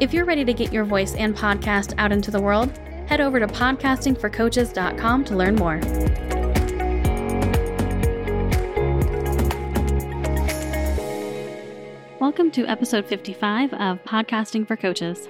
If 0.00 0.14
you're 0.14 0.24
ready 0.24 0.44
to 0.44 0.52
get 0.52 0.72
your 0.72 0.84
voice 0.84 1.16
and 1.16 1.36
podcast 1.36 1.92
out 1.98 2.12
into 2.12 2.30
the 2.30 2.40
world, 2.40 2.70
head 3.08 3.20
over 3.20 3.40
to 3.40 3.48
podcastingforcoaches.com 3.48 5.24
to 5.24 5.36
learn 5.36 5.56
more. 5.56 5.80
Welcome 12.20 12.52
to 12.52 12.64
episode 12.66 13.06
55 13.06 13.74
of 13.74 13.98
Podcasting 14.04 14.68
for 14.68 14.76
Coaches. 14.76 15.28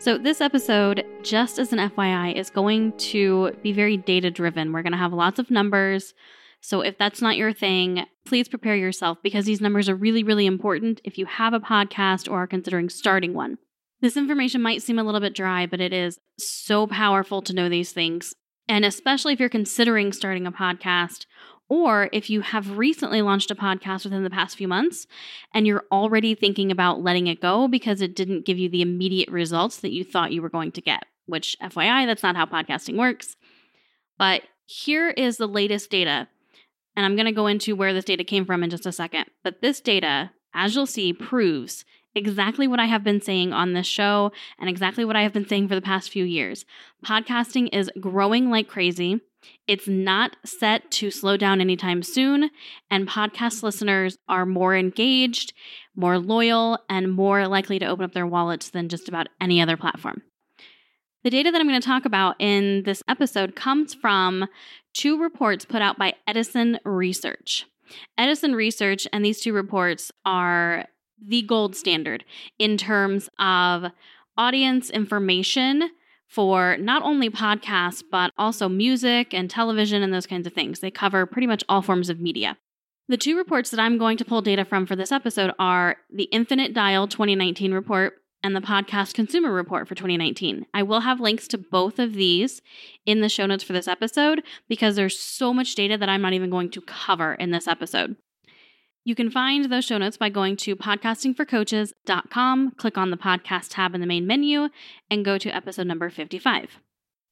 So, 0.00 0.18
this 0.18 0.40
episode, 0.40 1.06
just 1.22 1.60
as 1.60 1.72
an 1.72 1.78
FYI, 1.78 2.34
is 2.34 2.50
going 2.50 2.96
to 2.98 3.52
be 3.62 3.70
very 3.70 3.96
data 3.96 4.28
driven. 4.28 4.72
We're 4.72 4.82
going 4.82 4.90
to 4.90 4.98
have 4.98 5.12
lots 5.12 5.38
of 5.38 5.52
numbers. 5.52 6.14
So, 6.60 6.80
if 6.80 6.98
that's 6.98 7.22
not 7.22 7.36
your 7.36 7.52
thing, 7.52 8.06
please 8.24 8.48
prepare 8.48 8.74
yourself 8.74 9.18
because 9.22 9.44
these 9.44 9.60
numbers 9.60 9.88
are 9.88 9.94
really, 9.94 10.24
really 10.24 10.46
important 10.46 11.00
if 11.04 11.16
you 11.16 11.26
have 11.26 11.52
a 11.54 11.60
podcast 11.60 12.28
or 12.28 12.42
are 12.42 12.48
considering 12.48 12.88
starting 12.88 13.34
one. 13.34 13.58
This 14.04 14.18
information 14.18 14.60
might 14.60 14.82
seem 14.82 14.98
a 14.98 15.02
little 15.02 15.22
bit 15.22 15.34
dry, 15.34 15.64
but 15.64 15.80
it 15.80 15.94
is 15.94 16.20
so 16.38 16.86
powerful 16.86 17.40
to 17.40 17.54
know 17.54 17.70
these 17.70 17.92
things. 17.92 18.34
And 18.68 18.84
especially 18.84 19.32
if 19.32 19.40
you're 19.40 19.48
considering 19.48 20.12
starting 20.12 20.46
a 20.46 20.52
podcast, 20.52 21.24
or 21.70 22.10
if 22.12 22.28
you 22.28 22.42
have 22.42 22.76
recently 22.76 23.22
launched 23.22 23.50
a 23.50 23.54
podcast 23.54 24.04
within 24.04 24.22
the 24.22 24.28
past 24.28 24.58
few 24.58 24.68
months 24.68 25.06
and 25.54 25.66
you're 25.66 25.86
already 25.90 26.34
thinking 26.34 26.70
about 26.70 27.02
letting 27.02 27.28
it 27.28 27.40
go 27.40 27.66
because 27.66 28.02
it 28.02 28.14
didn't 28.14 28.44
give 28.44 28.58
you 28.58 28.68
the 28.68 28.82
immediate 28.82 29.30
results 29.30 29.78
that 29.78 29.92
you 29.92 30.04
thought 30.04 30.32
you 30.32 30.42
were 30.42 30.50
going 30.50 30.72
to 30.72 30.82
get, 30.82 31.04
which, 31.24 31.56
FYI, 31.62 32.04
that's 32.04 32.22
not 32.22 32.36
how 32.36 32.44
podcasting 32.44 32.98
works. 32.98 33.36
But 34.18 34.42
here 34.66 35.08
is 35.08 35.38
the 35.38 35.48
latest 35.48 35.88
data. 35.88 36.28
And 36.94 37.06
I'm 37.06 37.16
going 37.16 37.24
to 37.24 37.32
go 37.32 37.46
into 37.46 37.74
where 37.74 37.94
this 37.94 38.04
data 38.04 38.22
came 38.22 38.44
from 38.44 38.62
in 38.62 38.68
just 38.68 38.84
a 38.84 38.92
second. 38.92 39.30
But 39.42 39.62
this 39.62 39.80
data, 39.80 40.32
as 40.52 40.74
you'll 40.74 40.84
see, 40.84 41.14
proves 41.14 41.86
exactly 42.14 42.68
what 42.68 42.80
I 42.80 42.86
have 42.86 43.04
been 43.04 43.20
saying 43.20 43.52
on 43.52 43.72
this 43.72 43.86
show 43.86 44.32
and 44.58 44.68
exactly 44.68 45.04
what 45.04 45.16
I 45.16 45.22
have 45.22 45.32
been 45.32 45.48
saying 45.48 45.68
for 45.68 45.74
the 45.74 45.82
past 45.82 46.10
few 46.10 46.24
years. 46.24 46.64
Podcasting 47.04 47.68
is 47.72 47.90
growing 48.00 48.50
like 48.50 48.68
crazy. 48.68 49.20
It's 49.66 49.88
not 49.88 50.36
set 50.44 50.90
to 50.92 51.10
slow 51.10 51.36
down 51.36 51.60
anytime 51.60 52.02
soon, 52.02 52.50
and 52.90 53.08
podcast 53.08 53.62
listeners 53.62 54.16
are 54.28 54.46
more 54.46 54.74
engaged, 54.74 55.52
more 55.94 56.18
loyal, 56.18 56.78
and 56.88 57.12
more 57.12 57.46
likely 57.46 57.78
to 57.78 57.86
open 57.86 58.04
up 58.04 58.12
their 58.12 58.26
wallets 58.26 58.70
than 58.70 58.88
just 58.88 59.08
about 59.08 59.28
any 59.40 59.60
other 59.60 59.76
platform. 59.76 60.22
The 61.24 61.30
data 61.30 61.50
that 61.50 61.60
I'm 61.60 61.68
going 61.68 61.80
to 61.80 61.86
talk 61.86 62.04
about 62.04 62.36
in 62.38 62.82
this 62.84 63.02
episode 63.08 63.56
comes 63.56 63.94
from 63.94 64.46
two 64.92 65.20
reports 65.20 65.64
put 65.64 65.82
out 65.82 65.98
by 65.98 66.14
Edison 66.26 66.78
Research. 66.84 67.66
Edison 68.16 68.54
Research 68.54 69.06
and 69.12 69.24
these 69.24 69.40
two 69.40 69.52
reports 69.52 70.12
are 70.24 70.86
the 71.26 71.42
gold 71.42 71.76
standard 71.76 72.24
in 72.58 72.76
terms 72.76 73.28
of 73.38 73.86
audience 74.36 74.90
information 74.90 75.90
for 76.26 76.76
not 76.78 77.02
only 77.02 77.30
podcasts, 77.30 78.02
but 78.10 78.32
also 78.36 78.68
music 78.68 79.32
and 79.32 79.48
television 79.48 80.02
and 80.02 80.12
those 80.12 80.26
kinds 80.26 80.46
of 80.46 80.52
things. 80.52 80.80
They 80.80 80.90
cover 80.90 81.26
pretty 81.26 81.46
much 81.46 81.62
all 81.68 81.82
forms 81.82 82.10
of 82.10 82.20
media. 82.20 82.58
The 83.06 83.16
two 83.16 83.36
reports 83.36 83.70
that 83.70 83.80
I'm 83.80 83.98
going 83.98 84.16
to 84.16 84.24
pull 84.24 84.40
data 84.40 84.64
from 84.64 84.86
for 84.86 84.96
this 84.96 85.12
episode 85.12 85.52
are 85.58 85.96
the 86.10 86.24
Infinite 86.24 86.72
Dial 86.72 87.06
2019 87.06 87.72
report 87.72 88.14
and 88.42 88.56
the 88.56 88.60
Podcast 88.60 89.14
Consumer 89.14 89.52
Report 89.52 89.86
for 89.86 89.94
2019. 89.94 90.66
I 90.74 90.82
will 90.82 91.00
have 91.00 91.20
links 91.20 91.46
to 91.48 91.58
both 91.58 91.98
of 91.98 92.14
these 92.14 92.62
in 93.06 93.20
the 93.20 93.28
show 93.28 93.46
notes 93.46 93.62
for 93.62 93.72
this 93.72 93.88
episode 93.88 94.42
because 94.68 94.96
there's 94.96 95.18
so 95.18 95.52
much 95.54 95.74
data 95.74 95.96
that 95.96 96.08
I'm 96.08 96.22
not 96.22 96.32
even 96.32 96.50
going 96.50 96.70
to 96.70 96.80
cover 96.80 97.34
in 97.34 97.50
this 97.50 97.68
episode. 97.68 98.16
You 99.06 99.14
can 99.14 99.30
find 99.30 99.70
those 99.70 99.84
show 99.84 99.98
notes 99.98 100.16
by 100.16 100.30
going 100.30 100.56
to 100.56 100.74
podcastingforcoaches.com, 100.74 102.70
click 102.78 102.96
on 102.96 103.10
the 103.10 103.18
podcast 103.18 103.66
tab 103.70 103.94
in 103.94 104.00
the 104.00 104.06
main 104.06 104.26
menu, 104.26 104.70
and 105.10 105.22
go 105.24 105.36
to 105.36 105.54
episode 105.54 105.86
number 105.86 106.08
55. 106.08 106.78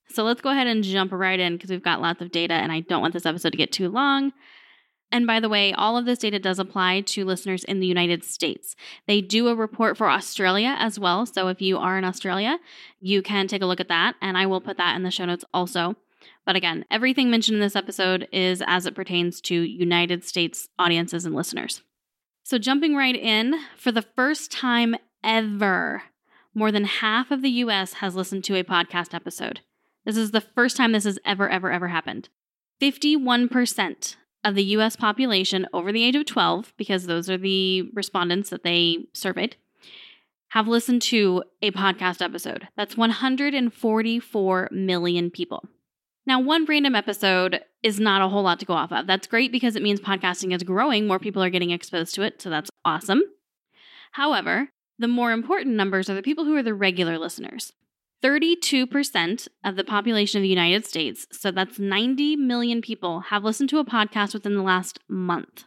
So 0.08 0.22
let's 0.22 0.42
go 0.42 0.50
ahead 0.50 0.66
and 0.66 0.84
jump 0.84 1.12
right 1.12 1.40
in 1.40 1.54
because 1.54 1.70
we've 1.70 1.82
got 1.82 2.02
lots 2.02 2.20
of 2.20 2.30
data 2.30 2.52
and 2.52 2.70
I 2.70 2.80
don't 2.80 3.00
want 3.00 3.14
this 3.14 3.24
episode 3.24 3.52
to 3.52 3.56
get 3.56 3.72
too 3.72 3.88
long. 3.88 4.32
And 5.10 5.26
by 5.26 5.40
the 5.40 5.48
way, 5.48 5.72
all 5.72 5.96
of 5.96 6.04
this 6.04 6.18
data 6.18 6.38
does 6.38 6.58
apply 6.58 7.02
to 7.02 7.24
listeners 7.24 7.64
in 7.64 7.80
the 7.80 7.86
United 7.86 8.22
States. 8.24 8.76
They 9.06 9.22
do 9.22 9.48
a 9.48 9.54
report 9.54 9.96
for 9.96 10.10
Australia 10.10 10.76
as 10.78 10.98
well. 10.98 11.24
So 11.24 11.48
if 11.48 11.62
you 11.62 11.78
are 11.78 11.96
in 11.96 12.04
Australia, 12.04 12.58
you 13.00 13.22
can 13.22 13.48
take 13.48 13.62
a 13.62 13.66
look 13.66 13.80
at 13.80 13.88
that. 13.88 14.16
And 14.20 14.36
I 14.36 14.44
will 14.44 14.60
put 14.60 14.76
that 14.76 14.96
in 14.96 15.02
the 15.02 15.10
show 15.10 15.24
notes 15.24 15.44
also. 15.54 15.96
But 16.44 16.56
again, 16.56 16.84
everything 16.90 17.30
mentioned 17.30 17.56
in 17.56 17.60
this 17.60 17.76
episode 17.76 18.28
is 18.32 18.62
as 18.66 18.86
it 18.86 18.94
pertains 18.94 19.40
to 19.42 19.54
United 19.54 20.24
States 20.24 20.68
audiences 20.78 21.24
and 21.24 21.34
listeners. 21.34 21.82
So, 22.44 22.58
jumping 22.58 22.96
right 22.96 23.14
in, 23.14 23.54
for 23.76 23.92
the 23.92 24.02
first 24.02 24.50
time 24.50 24.96
ever, 25.22 26.02
more 26.54 26.72
than 26.72 26.84
half 26.84 27.30
of 27.30 27.42
the 27.42 27.50
US 27.50 27.94
has 27.94 28.16
listened 28.16 28.44
to 28.44 28.56
a 28.56 28.64
podcast 28.64 29.14
episode. 29.14 29.60
This 30.04 30.16
is 30.16 30.32
the 30.32 30.40
first 30.40 30.76
time 30.76 30.92
this 30.92 31.04
has 31.04 31.18
ever, 31.24 31.48
ever, 31.48 31.70
ever 31.70 31.88
happened. 31.88 32.28
51% 32.80 34.16
of 34.44 34.54
the 34.56 34.64
US 34.64 34.96
population 34.96 35.66
over 35.72 35.92
the 35.92 36.02
age 36.02 36.16
of 36.16 36.26
12, 36.26 36.74
because 36.76 37.06
those 37.06 37.30
are 37.30 37.38
the 37.38 37.82
respondents 37.94 38.50
that 38.50 38.64
they 38.64 39.06
surveyed, 39.12 39.56
have 40.48 40.68
listened 40.68 41.00
to 41.02 41.44
a 41.62 41.70
podcast 41.70 42.20
episode. 42.20 42.68
That's 42.76 42.96
144 42.96 44.68
million 44.72 45.30
people. 45.30 45.64
Now, 46.24 46.40
one 46.40 46.64
random 46.66 46.94
episode 46.94 47.60
is 47.82 47.98
not 47.98 48.22
a 48.22 48.28
whole 48.28 48.44
lot 48.44 48.60
to 48.60 48.66
go 48.66 48.74
off 48.74 48.92
of. 48.92 49.06
That's 49.06 49.26
great 49.26 49.50
because 49.50 49.74
it 49.74 49.82
means 49.82 50.00
podcasting 50.00 50.54
is 50.54 50.62
growing, 50.62 51.06
more 51.06 51.18
people 51.18 51.42
are 51.42 51.50
getting 51.50 51.70
exposed 51.70 52.14
to 52.14 52.22
it, 52.22 52.40
so 52.40 52.48
that's 52.48 52.70
awesome. 52.84 53.22
However, 54.12 54.68
the 54.98 55.08
more 55.08 55.32
important 55.32 55.74
numbers 55.74 56.08
are 56.08 56.14
the 56.14 56.22
people 56.22 56.44
who 56.44 56.54
are 56.54 56.62
the 56.62 56.74
regular 56.74 57.18
listeners. 57.18 57.72
32% 58.22 59.48
of 59.64 59.74
the 59.74 59.82
population 59.82 60.38
of 60.38 60.42
the 60.42 60.48
United 60.48 60.86
States, 60.86 61.26
so 61.32 61.50
that's 61.50 61.80
90 61.80 62.36
million 62.36 62.80
people, 62.80 63.20
have 63.20 63.42
listened 63.42 63.68
to 63.70 63.80
a 63.80 63.84
podcast 63.84 64.32
within 64.32 64.54
the 64.54 64.62
last 64.62 65.00
month. 65.08 65.64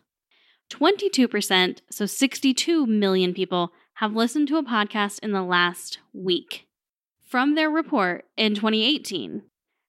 22%, 0.72 1.80
so 1.92 2.06
62 2.06 2.86
million 2.88 3.34
people, 3.34 3.74
have 3.96 4.16
listened 4.16 4.48
to 4.48 4.58
a 4.58 4.64
podcast 4.64 5.20
in 5.20 5.34
the 5.34 5.44
last 5.44 6.00
week. 6.14 6.66
From 7.28 7.56
their 7.56 7.70
report 7.70 8.26
in 8.38 8.56
2018, 8.56 9.42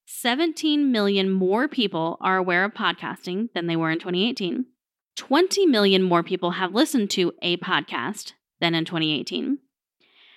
17 0.09 0.93
million 0.93 1.29
more 1.29 1.67
people 1.67 2.17
are 2.21 2.37
aware 2.37 2.65
of 2.65 2.73
podcasting 2.73 3.49
than 3.55 3.67
they 3.67 3.75
were 3.75 3.91
in 3.91 3.99
2018. 3.99 4.65
20 5.17 5.67
million 5.67 6.01
more 6.01 6.23
people 6.23 6.53
have 6.53 6.73
listened 6.73 7.11
to 7.11 7.33
a 7.43 7.57
podcast 7.57 8.35
than 8.61 8.77
in 8.77 8.85
2018. 8.85 9.59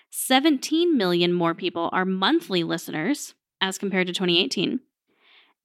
17 0.10 0.98
million 0.98 1.32
more 1.32 1.54
people 1.54 1.92
are 1.94 2.04
monthly 2.04 2.64
listeners 2.64 3.36
as 3.62 3.78
compared 3.78 4.08
to 4.08 4.14
2018. 4.14 4.80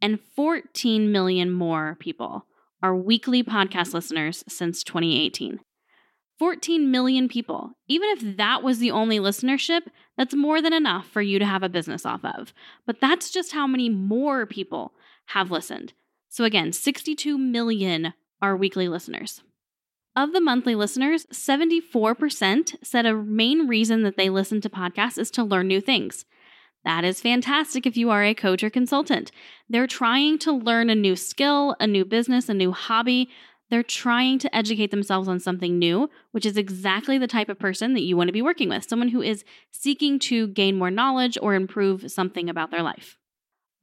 And 0.03 0.21
14 0.36 1.10
million 1.10 1.50
more 1.50 1.97
people 1.98 2.44
are 2.82 2.94
weekly 2.94 3.42
podcast 3.42 3.94
listeners 3.94 4.44
since 4.47 4.84
2018. 4.84 5.60
14 6.39 6.91
million 6.91 7.28
people. 7.28 7.72
Even 7.86 8.09
if 8.10 8.36
that 8.36 8.63
was 8.63 8.78
the 8.78 8.91
only 8.91 9.19
listenership, 9.19 9.83
that's 10.16 10.34
more 10.34 10.60
than 10.60 10.72
enough 10.72 11.07
for 11.07 11.22
you 11.22 11.39
to 11.39 11.47
have 11.47 11.63
a 11.63 11.69
business 11.69 12.04
off 12.04 12.25
of. 12.25 12.53
But 12.86 13.01
that's 13.01 13.31
just 13.31 13.53
how 13.53 13.66
many 13.66 13.89
more 13.89 14.47
people 14.47 14.92
have 15.27 15.51
listened. 15.51 15.92
So 16.28 16.45
again, 16.45 16.72
62 16.72 17.39
million 17.39 18.15
are 18.42 18.57
weekly 18.57 18.89
listeners. 18.89 19.42
Of 20.16 20.33
the 20.33 20.41
monthly 20.41 20.75
listeners, 20.75 21.27
74% 21.27 22.77
said 22.83 23.07
a 23.07 23.15
main 23.15 23.66
reason 23.66 24.03
that 24.03 24.16
they 24.16 24.31
listen 24.31 24.60
to 24.60 24.69
podcasts 24.69 25.19
is 25.19 25.31
to 25.33 25.42
learn 25.42 25.66
new 25.66 25.81
things. 25.81 26.25
That 26.84 27.04
is 27.04 27.21
fantastic 27.21 27.86
if 27.86 27.97
you 27.97 28.10
are 28.10 28.22
a 28.22 28.34
coach 28.34 28.63
or 28.63 28.71
consultant. 28.71 29.33
They're 29.69 29.86
trying 29.86 30.39
to 30.41 30.53
learn 30.53 30.91
a 30.91 30.95
new 30.95 31.16
skill, 31.16 31.75
a 31.81 31.86
new 31.86 32.04
business, 32.04 32.48
a 32.48 32.54
new 32.54 32.72
hobby 32.72 33.31
they're 33.71 33.83
trying 33.83 34.39
to 34.41 34.55
educate 34.55 34.91
themselves 34.91 35.28
on 35.28 35.41
something 35.41 35.78
new, 35.78 36.11
which 36.33 36.47
is 36.47 36.57
exactly 36.57 37.19
the 37.19 37.27
type 37.27 37.49
of 37.49 37.59
person 37.59 37.95
that 37.95 38.03
you 38.03 38.16
want 38.16 38.28
to 38.28 38.33
be 38.33 38.43
working 38.43 38.69
with 38.69 38.89
someone 38.89 39.09
who 39.09 39.22
is 39.22 39.45
seeking 39.71 40.19
to 40.21 40.49
gain 40.49 40.78
more 40.78 40.91
knowledge 40.91 41.39
or 41.41 41.55
improve 41.55 42.11
something 42.11 42.49
about 42.49 42.71
their 42.71 42.83
life. 42.83 43.19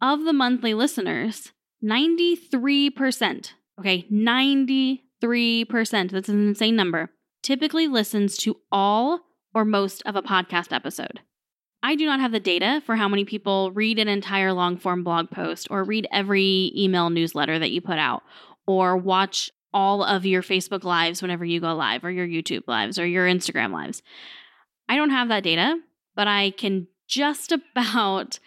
Of 0.01 0.23
the 0.23 0.33
monthly 0.33 0.73
listeners, 0.73 1.51
93%, 1.83 3.51
okay, 3.79 4.05
93%, 4.11 6.11
that's 6.11 6.29
an 6.29 6.47
insane 6.47 6.75
number, 6.75 7.11
typically 7.43 7.87
listens 7.87 8.37
to 8.37 8.57
all 8.71 9.21
or 9.53 9.65
most 9.65 10.01
of 10.05 10.15
a 10.15 10.21
podcast 10.21 10.71
episode. 10.71 11.19
I 11.83 11.95
do 11.95 12.05
not 12.05 12.19
have 12.19 12.31
the 12.31 12.39
data 12.39 12.81
for 12.85 12.95
how 12.95 13.07
many 13.07 13.25
people 13.25 13.71
read 13.71 13.97
an 13.97 14.07
entire 14.07 14.53
long 14.53 14.77
form 14.77 15.03
blog 15.03 15.31
post 15.31 15.67
or 15.71 15.83
read 15.83 16.07
every 16.11 16.71
email 16.75 17.09
newsletter 17.09 17.57
that 17.57 17.71
you 17.71 17.81
put 17.81 17.97
out 17.97 18.21
or 18.67 18.95
watch 18.95 19.49
all 19.73 20.03
of 20.03 20.25
your 20.25 20.41
Facebook 20.41 20.83
lives 20.83 21.21
whenever 21.21 21.45
you 21.45 21.59
go 21.59 21.73
live 21.73 22.03
or 22.03 22.11
your 22.11 22.27
YouTube 22.27 22.63
lives 22.67 22.99
or 22.99 23.05
your 23.05 23.25
Instagram 23.25 23.71
lives. 23.71 24.01
I 24.89 24.95
don't 24.95 25.11
have 25.11 25.29
that 25.29 25.43
data, 25.43 25.79
but 26.15 26.27
I 26.27 26.51
can 26.51 26.87
just 27.07 27.51
about 27.75 28.39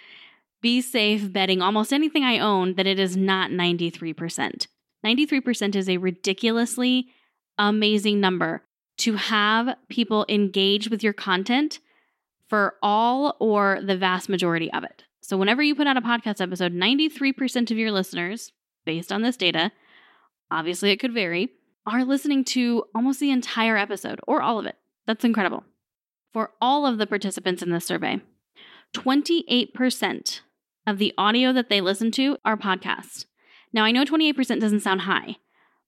be 0.60 0.80
safe 0.80 1.32
betting 1.32 1.60
almost 1.60 1.92
anything 1.92 2.24
I 2.24 2.38
own 2.38 2.74
that 2.74 2.86
it 2.86 2.98
is 2.98 3.16
not 3.16 3.50
93%. 3.50 4.66
93% 5.04 5.76
is 5.76 5.88
a 5.88 5.98
ridiculously 5.98 7.08
amazing 7.58 8.20
number 8.20 8.62
to 8.96 9.16
have 9.16 9.76
people 9.88 10.24
engage 10.28 10.88
with 10.88 11.02
your 11.02 11.12
content 11.12 11.80
for 12.48 12.74
all 12.82 13.36
or 13.40 13.80
the 13.84 13.96
vast 13.96 14.28
majority 14.28 14.72
of 14.72 14.84
it. 14.84 15.04
So, 15.20 15.36
whenever 15.36 15.62
you 15.62 15.74
put 15.74 15.86
out 15.86 15.96
a 15.96 16.02
podcast 16.02 16.40
episode, 16.40 16.72
93% 16.72 17.70
of 17.70 17.78
your 17.78 17.90
listeners, 17.90 18.52
based 18.84 19.10
on 19.10 19.22
this 19.22 19.36
data, 19.36 19.72
obviously 20.50 20.90
it 20.90 20.98
could 21.00 21.12
vary, 21.12 21.50
are 21.86 22.04
listening 22.04 22.44
to 22.44 22.84
almost 22.94 23.20
the 23.20 23.30
entire 23.30 23.76
episode 23.76 24.20
or 24.26 24.40
all 24.42 24.58
of 24.58 24.66
it. 24.66 24.76
That's 25.06 25.24
incredible. 25.24 25.64
For 26.32 26.50
all 26.60 26.86
of 26.86 26.98
the 26.98 27.06
participants 27.06 27.62
in 27.62 27.70
this 27.70 27.84
survey, 27.84 28.20
28% 28.94 30.40
of 30.86 30.98
the 30.98 31.12
audio 31.18 31.52
that 31.52 31.68
they 31.68 31.80
listen 31.80 32.10
to 32.12 32.36
are 32.44 32.56
podcasts. 32.56 33.26
Now, 33.72 33.84
I 33.84 33.92
know 33.92 34.04
28% 34.04 34.60
doesn't 34.60 34.80
sound 34.80 35.02
high, 35.02 35.36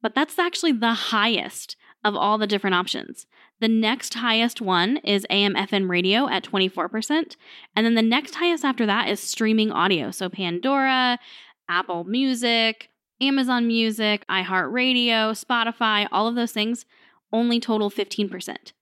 but 0.02 0.14
that's 0.14 0.38
actually 0.38 0.72
the 0.72 0.94
highest 0.94 1.76
of 2.04 2.14
all 2.14 2.38
the 2.38 2.46
different 2.46 2.74
options. 2.74 3.26
The 3.60 3.68
next 3.68 4.14
highest 4.14 4.60
one 4.60 4.98
is 4.98 5.26
AM 5.30 5.54
FM 5.54 5.88
radio 5.88 6.28
at 6.28 6.44
24%. 6.44 7.36
And 7.74 7.86
then 7.86 7.94
the 7.94 8.02
next 8.02 8.34
highest 8.34 8.64
after 8.64 8.86
that 8.86 9.08
is 9.08 9.18
streaming 9.18 9.72
audio. 9.72 10.10
So 10.10 10.28
Pandora, 10.28 11.18
Apple 11.68 12.04
Music, 12.04 12.90
Amazon 13.20 13.66
Music, 13.66 14.24
iHeartRadio, 14.28 15.32
Spotify, 15.32 16.06
all 16.12 16.28
of 16.28 16.34
those 16.34 16.52
things 16.52 16.84
only 17.32 17.60
total 17.60 17.90
15%. 17.90 18.72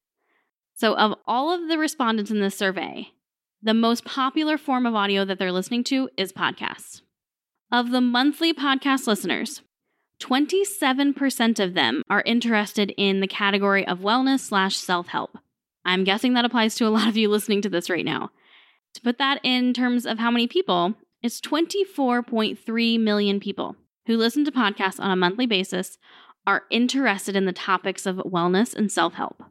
So, 0.75 0.97
of 0.97 1.15
all 1.27 1.53
of 1.53 1.69
the 1.69 1.79
respondents 1.79 2.31
in 2.31 2.41
this 2.41 2.57
survey, 2.57 3.13
the 3.63 3.75
most 3.75 4.05
popular 4.05 4.59
form 4.59 4.87
of 4.87 4.95
audio 4.95 5.25
that 5.25 5.39
they're 5.39 5.53
listening 5.53 5.85
to 5.85 6.11
is 6.17 6.33
podcasts. 6.33 7.03
Of 7.71 7.91
the 7.91 8.01
monthly 8.01 8.53
podcast 8.53 9.07
listeners, 9.07 9.63
27% 10.21 11.61
of 11.61 11.75
them 11.75 12.03
are 12.11 12.23
interested 12.27 12.93
in 12.97 13.21
the 13.21 13.27
category 13.27 13.87
of 13.87 14.01
wellness 14.01 14.41
slash 14.41 14.77
self 14.77 15.09
help. 15.09 15.39
I'm 15.85 16.05
guessing 16.05 16.35
that 16.35 16.45
applies 16.45 16.75
to 16.77 16.87
a 16.87 16.91
lot 16.91 17.09
of 17.09 17.17
you 17.17 17.29
listening 17.29 17.63
to 17.63 17.69
this 17.69 17.89
right 17.89 18.05
now. 18.05 18.31
To 18.95 19.01
put 19.01 19.19
that 19.19 19.41
in 19.43 19.73
terms 19.73 20.07
of 20.07 20.19
how 20.19 20.31
many 20.31 20.47
people, 20.47 20.95
it's 21.23 21.41
24.3 21.41 23.01
million 23.01 23.41
people 23.41 23.77
who 24.07 24.17
listen 24.17 24.45
to 24.45 24.53
podcasts 24.53 25.01
on 25.01 25.11
a 25.11 25.17
monthly 25.17 25.47
basis 25.47 25.99
are 26.47 26.65
interested 26.71 27.37
in 27.37 27.47
the 27.47 27.53
topics 27.53 28.07
of 28.07 28.17
wellness 28.17 28.75
and 28.75 28.91
self 28.93 29.15
help. 29.15 29.43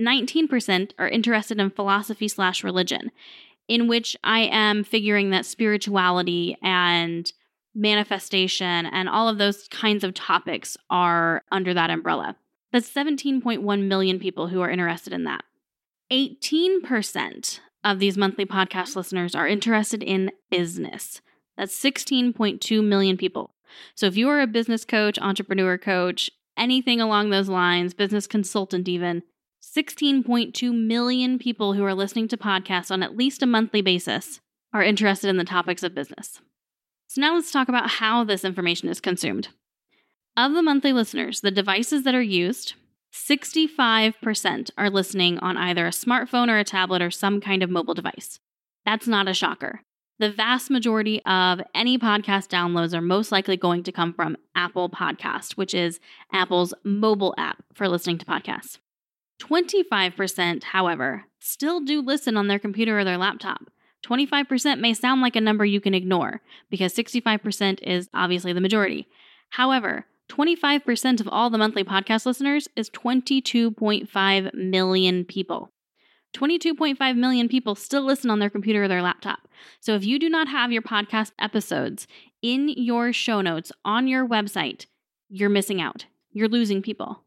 19% 0.00 0.92
are 0.98 1.08
interested 1.08 1.60
in 1.60 1.70
philosophy 1.70 2.26
slash 2.26 2.64
religion, 2.64 3.10
in 3.68 3.86
which 3.86 4.16
I 4.24 4.40
am 4.40 4.82
figuring 4.82 5.30
that 5.30 5.44
spirituality 5.44 6.56
and 6.62 7.30
manifestation 7.74 8.86
and 8.86 9.08
all 9.08 9.28
of 9.28 9.38
those 9.38 9.68
kinds 9.68 10.02
of 10.02 10.14
topics 10.14 10.76
are 10.88 11.42
under 11.52 11.74
that 11.74 11.90
umbrella. 11.90 12.36
That's 12.72 12.90
17.1 12.90 13.86
million 13.86 14.18
people 14.18 14.48
who 14.48 14.60
are 14.60 14.70
interested 14.70 15.12
in 15.12 15.24
that. 15.24 15.44
18% 16.10 17.60
of 17.84 17.98
these 17.98 18.16
monthly 18.16 18.46
podcast 18.46 18.96
listeners 18.96 19.34
are 19.34 19.46
interested 19.46 20.02
in 20.02 20.32
business. 20.50 21.20
That's 21.56 21.78
16.2 21.78 22.84
million 22.84 23.16
people. 23.16 23.54
So 23.94 24.06
if 24.06 24.16
you 24.16 24.28
are 24.28 24.40
a 24.40 24.46
business 24.46 24.84
coach, 24.84 25.18
entrepreneur 25.18 25.78
coach, 25.78 26.30
anything 26.56 27.00
along 27.00 27.30
those 27.30 27.48
lines, 27.48 27.94
business 27.94 28.26
consultant 28.26 28.88
even, 28.88 29.22
16.2 29.62 30.72
million 30.74 31.38
people 31.38 31.74
who 31.74 31.84
are 31.84 31.94
listening 31.94 32.28
to 32.28 32.36
podcasts 32.36 32.90
on 32.90 33.02
at 33.02 33.16
least 33.16 33.42
a 33.42 33.46
monthly 33.46 33.82
basis 33.82 34.40
are 34.72 34.82
interested 34.82 35.28
in 35.28 35.36
the 35.36 35.44
topics 35.44 35.82
of 35.82 35.94
business. 35.94 36.40
So 37.08 37.20
now 37.20 37.34
let's 37.34 37.50
talk 37.50 37.68
about 37.68 37.90
how 37.90 38.24
this 38.24 38.44
information 38.44 38.88
is 38.88 39.00
consumed. 39.00 39.48
Of 40.36 40.52
the 40.52 40.62
monthly 40.62 40.92
listeners, 40.92 41.40
the 41.40 41.50
devices 41.50 42.04
that 42.04 42.14
are 42.14 42.22
used, 42.22 42.74
65% 43.12 44.70
are 44.78 44.90
listening 44.90 45.38
on 45.40 45.56
either 45.56 45.86
a 45.86 45.90
smartphone 45.90 46.48
or 46.48 46.58
a 46.58 46.64
tablet 46.64 47.02
or 47.02 47.10
some 47.10 47.40
kind 47.40 47.62
of 47.62 47.70
mobile 47.70 47.94
device. 47.94 48.38
That's 48.86 49.08
not 49.08 49.28
a 49.28 49.34
shocker. 49.34 49.80
The 50.20 50.30
vast 50.30 50.68
majority 50.68 51.22
of 51.24 51.62
any 51.74 51.96
podcast 51.96 52.48
downloads 52.48 52.92
are 52.92 53.00
most 53.00 53.32
likely 53.32 53.56
going 53.56 53.82
to 53.84 53.90
come 53.90 54.12
from 54.12 54.36
Apple 54.54 54.90
Podcast, 54.90 55.52
which 55.52 55.72
is 55.72 55.98
Apple's 56.30 56.74
mobile 56.84 57.34
app 57.38 57.64
for 57.72 57.88
listening 57.88 58.18
to 58.18 58.26
podcasts. 58.26 58.76
25%, 59.40 60.62
however, 60.62 61.24
still 61.38 61.80
do 61.80 62.02
listen 62.02 62.36
on 62.36 62.48
their 62.48 62.58
computer 62.58 62.98
or 62.98 63.04
their 63.04 63.16
laptop. 63.16 63.70
25% 64.04 64.78
may 64.78 64.92
sound 64.92 65.22
like 65.22 65.36
a 65.36 65.40
number 65.40 65.64
you 65.64 65.80
can 65.80 65.94
ignore 65.94 66.42
because 66.68 66.94
65% 66.94 67.82
is 67.82 68.10
obviously 68.12 68.52
the 68.52 68.60
majority. 68.60 69.08
However, 69.48 70.04
25% 70.28 71.22
of 71.22 71.28
all 71.28 71.48
the 71.48 71.56
monthly 71.56 71.82
podcast 71.82 72.26
listeners 72.26 72.68
is 72.76 72.90
22.5 72.90 74.52
million 74.52 75.24
people. 75.24 75.70
22.5 76.34 77.16
million 77.16 77.48
people 77.48 77.74
still 77.74 78.02
listen 78.02 78.30
on 78.30 78.38
their 78.38 78.50
computer 78.50 78.84
or 78.84 78.88
their 78.88 79.02
laptop. 79.02 79.48
So 79.80 79.94
if 79.94 80.04
you 80.04 80.18
do 80.18 80.28
not 80.28 80.48
have 80.48 80.72
your 80.72 80.82
podcast 80.82 81.32
episodes 81.38 82.06
in 82.42 82.68
your 82.68 83.12
show 83.12 83.40
notes 83.40 83.72
on 83.84 84.08
your 84.08 84.26
website, 84.26 84.86
you're 85.28 85.48
missing 85.48 85.80
out. 85.80 86.06
You're 86.32 86.48
losing 86.48 86.82
people. 86.82 87.24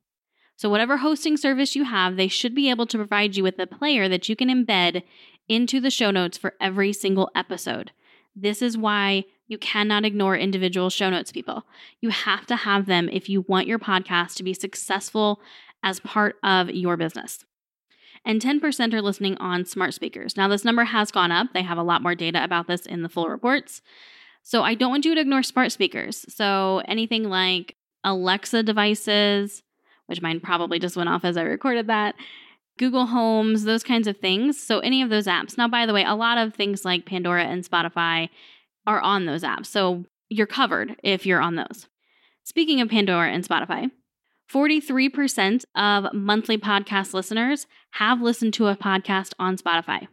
So, 0.55 0.69
whatever 0.69 0.97
hosting 0.97 1.35
service 1.35 1.75
you 1.75 1.83
have, 1.83 2.15
they 2.15 2.27
should 2.27 2.53
be 2.53 2.69
able 2.69 2.85
to 2.87 2.97
provide 2.97 3.35
you 3.35 3.43
with 3.43 3.57
a 3.59 3.67
player 3.67 4.07
that 4.07 4.29
you 4.29 4.35
can 4.35 4.49
embed 4.49 5.03
into 5.49 5.81
the 5.81 5.89
show 5.89 6.11
notes 6.11 6.37
for 6.37 6.53
every 6.61 6.93
single 6.93 7.29
episode. 7.35 7.91
This 8.35 8.61
is 8.61 8.77
why 8.77 9.25
you 9.47 9.57
cannot 9.57 10.05
ignore 10.05 10.37
individual 10.37 10.89
show 10.89 11.09
notes, 11.09 11.31
people. 11.31 11.63
You 12.01 12.09
have 12.09 12.45
to 12.47 12.55
have 12.55 12.85
them 12.85 13.09
if 13.09 13.29
you 13.29 13.41
want 13.47 13.67
your 13.67 13.79
podcast 13.79 14.35
to 14.35 14.43
be 14.43 14.53
successful 14.53 15.41
as 15.83 15.99
part 15.99 16.37
of 16.43 16.69
your 16.69 16.97
business. 16.97 17.43
And 18.25 18.41
10% 18.41 18.93
are 18.93 19.01
listening 19.01 19.37
on 19.37 19.65
smart 19.65 19.93
speakers. 19.93 20.37
Now, 20.37 20.47
this 20.47 20.63
number 20.63 20.85
has 20.85 21.11
gone 21.11 21.31
up. 21.31 21.47
They 21.53 21.63
have 21.63 21.77
a 21.77 21.83
lot 21.83 22.01
more 22.01 22.15
data 22.15 22.43
about 22.43 22.67
this 22.67 22.85
in 22.85 23.03
the 23.03 23.09
full 23.09 23.27
reports. 23.27 23.81
So, 24.43 24.63
I 24.63 24.75
don't 24.75 24.91
want 24.91 25.05
you 25.05 25.15
to 25.15 25.21
ignore 25.21 25.43
smart 25.43 25.71
speakers. 25.71 26.25
So, 26.29 26.81
anything 26.87 27.25
like 27.25 27.75
Alexa 28.03 28.63
devices, 28.63 29.63
which 30.07 30.21
mine 30.21 30.39
probably 30.39 30.79
just 30.79 30.95
went 30.95 31.09
off 31.09 31.25
as 31.25 31.37
I 31.37 31.43
recorded 31.43 31.87
that, 31.87 32.15
Google 32.77 33.07
Homes, 33.07 33.63
those 33.63 33.83
kinds 33.83 34.07
of 34.07 34.17
things. 34.17 34.61
So, 34.61 34.79
any 34.79 35.01
of 35.01 35.09
those 35.09 35.27
apps. 35.27 35.57
Now, 35.57 35.67
by 35.67 35.85
the 35.85 35.93
way, 35.93 36.03
a 36.03 36.15
lot 36.15 36.37
of 36.37 36.53
things 36.53 36.85
like 36.85 37.05
Pandora 37.05 37.43
and 37.43 37.63
Spotify 37.63 38.29
are 38.87 39.01
on 39.01 39.25
those 39.25 39.43
apps. 39.43 39.67
So, 39.67 40.05
you're 40.29 40.47
covered 40.47 40.95
if 41.03 41.25
you're 41.25 41.41
on 41.41 41.55
those. 41.55 41.87
Speaking 42.43 42.81
of 42.81 42.89
Pandora 42.89 43.31
and 43.31 43.47
Spotify, 43.47 43.91
43% 44.51 45.65
of 45.75 46.13
monthly 46.13 46.57
podcast 46.57 47.13
listeners 47.13 47.67
have 47.91 48.21
listened 48.21 48.53
to 48.55 48.67
a 48.67 48.75
podcast 48.75 49.33
on 49.39 49.57
Spotify. 49.57 50.07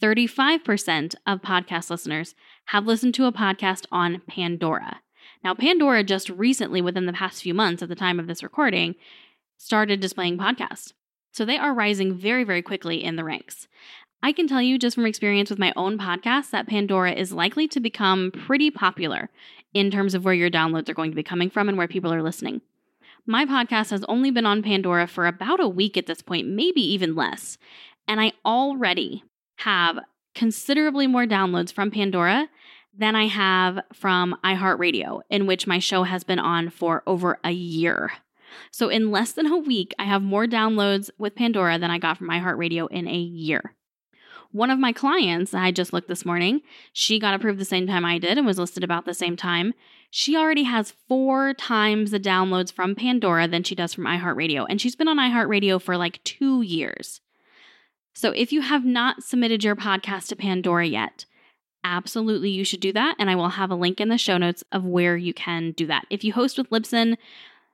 35% 0.00 1.14
of 1.26 1.42
podcast 1.42 1.90
listeners 1.90 2.34
have 2.66 2.86
listened 2.86 3.14
to 3.14 3.26
a 3.26 3.32
podcast 3.32 3.84
on 3.92 4.22
Pandora. 4.26 5.00
Now, 5.44 5.54
Pandora 5.54 6.04
just 6.04 6.30
recently, 6.30 6.80
within 6.80 7.06
the 7.06 7.12
past 7.12 7.42
few 7.42 7.54
months 7.54 7.82
at 7.82 7.88
the 7.88 7.94
time 7.94 8.18
of 8.18 8.26
this 8.26 8.42
recording, 8.42 8.94
started 9.56 10.00
displaying 10.00 10.38
podcasts. 10.38 10.92
So 11.32 11.44
they 11.44 11.58
are 11.58 11.74
rising 11.74 12.14
very, 12.14 12.44
very 12.44 12.62
quickly 12.62 13.02
in 13.02 13.16
the 13.16 13.24
ranks. 13.24 13.68
I 14.22 14.32
can 14.32 14.48
tell 14.48 14.60
you 14.60 14.78
just 14.78 14.96
from 14.96 15.06
experience 15.06 15.48
with 15.48 15.58
my 15.58 15.72
own 15.76 15.98
podcast 15.98 16.50
that 16.50 16.66
Pandora 16.66 17.12
is 17.12 17.32
likely 17.32 17.68
to 17.68 17.80
become 17.80 18.30
pretty 18.30 18.70
popular 18.70 19.30
in 19.72 19.90
terms 19.90 20.14
of 20.14 20.24
where 20.24 20.34
your 20.34 20.50
downloads 20.50 20.88
are 20.88 20.94
going 20.94 21.10
to 21.10 21.16
be 21.16 21.22
coming 21.22 21.48
from 21.48 21.68
and 21.68 21.78
where 21.78 21.88
people 21.88 22.12
are 22.12 22.22
listening. 22.22 22.60
My 23.26 23.44
podcast 23.44 23.90
has 23.90 24.04
only 24.08 24.30
been 24.30 24.46
on 24.46 24.62
Pandora 24.62 25.06
for 25.06 25.26
about 25.26 25.60
a 25.60 25.68
week 25.68 25.96
at 25.96 26.06
this 26.06 26.22
point, 26.22 26.48
maybe 26.48 26.80
even 26.80 27.14
less. 27.14 27.58
And 28.08 28.20
I 28.20 28.32
already 28.44 29.24
have 29.58 30.00
considerably 30.34 31.06
more 31.06 31.26
downloads 31.26 31.72
from 31.72 31.90
Pandora 31.90 32.48
than 32.96 33.14
I 33.14 33.26
have 33.26 33.80
from 33.92 34.36
iHeartRadio, 34.44 35.20
in 35.30 35.46
which 35.46 35.66
my 35.66 35.78
show 35.78 36.02
has 36.04 36.24
been 36.24 36.38
on 36.38 36.70
for 36.70 37.02
over 37.06 37.38
a 37.44 37.52
year. 37.52 38.12
So, 38.72 38.88
in 38.88 39.12
less 39.12 39.32
than 39.32 39.46
a 39.46 39.56
week, 39.56 39.94
I 39.98 40.04
have 40.04 40.22
more 40.22 40.46
downloads 40.46 41.08
with 41.18 41.36
Pandora 41.36 41.78
than 41.78 41.90
I 41.90 41.98
got 41.98 42.18
from 42.18 42.28
iHeartRadio 42.28 42.88
in 42.90 43.06
a 43.06 43.16
year. 43.16 43.74
One 44.52 44.70
of 44.70 44.80
my 44.80 44.92
clients, 44.92 45.54
I 45.54 45.70
just 45.70 45.92
looked 45.92 46.08
this 46.08 46.26
morning, 46.26 46.62
she 46.92 47.20
got 47.20 47.34
approved 47.34 47.60
the 47.60 47.64
same 47.64 47.86
time 47.86 48.04
I 48.04 48.18
did 48.18 48.36
and 48.36 48.46
was 48.46 48.58
listed 48.58 48.82
about 48.82 49.04
the 49.04 49.14
same 49.14 49.36
time. 49.36 49.74
She 50.10 50.36
already 50.36 50.64
has 50.64 50.94
four 51.08 51.54
times 51.54 52.10
the 52.10 52.18
downloads 52.18 52.72
from 52.72 52.96
Pandora 52.96 53.46
than 53.46 53.62
she 53.62 53.76
does 53.76 53.94
from 53.94 54.06
iHeartRadio. 54.06 54.66
And 54.68 54.80
she's 54.80 54.96
been 54.96 55.06
on 55.06 55.18
iHeartRadio 55.18 55.80
for 55.80 55.96
like 55.96 56.22
two 56.24 56.62
years. 56.62 57.20
So 58.12 58.32
if 58.32 58.52
you 58.52 58.60
have 58.62 58.84
not 58.84 59.22
submitted 59.22 59.62
your 59.62 59.76
podcast 59.76 60.28
to 60.28 60.36
Pandora 60.36 60.86
yet, 60.86 61.26
absolutely 61.84 62.50
you 62.50 62.64
should 62.64 62.80
do 62.80 62.92
that. 62.92 63.14
And 63.20 63.30
I 63.30 63.36
will 63.36 63.50
have 63.50 63.70
a 63.70 63.76
link 63.76 64.00
in 64.00 64.08
the 64.08 64.18
show 64.18 64.36
notes 64.36 64.64
of 64.72 64.84
where 64.84 65.16
you 65.16 65.32
can 65.32 65.70
do 65.72 65.86
that. 65.86 66.06
If 66.10 66.24
you 66.24 66.32
host 66.32 66.58
with 66.58 66.70
Libsyn, 66.70 67.16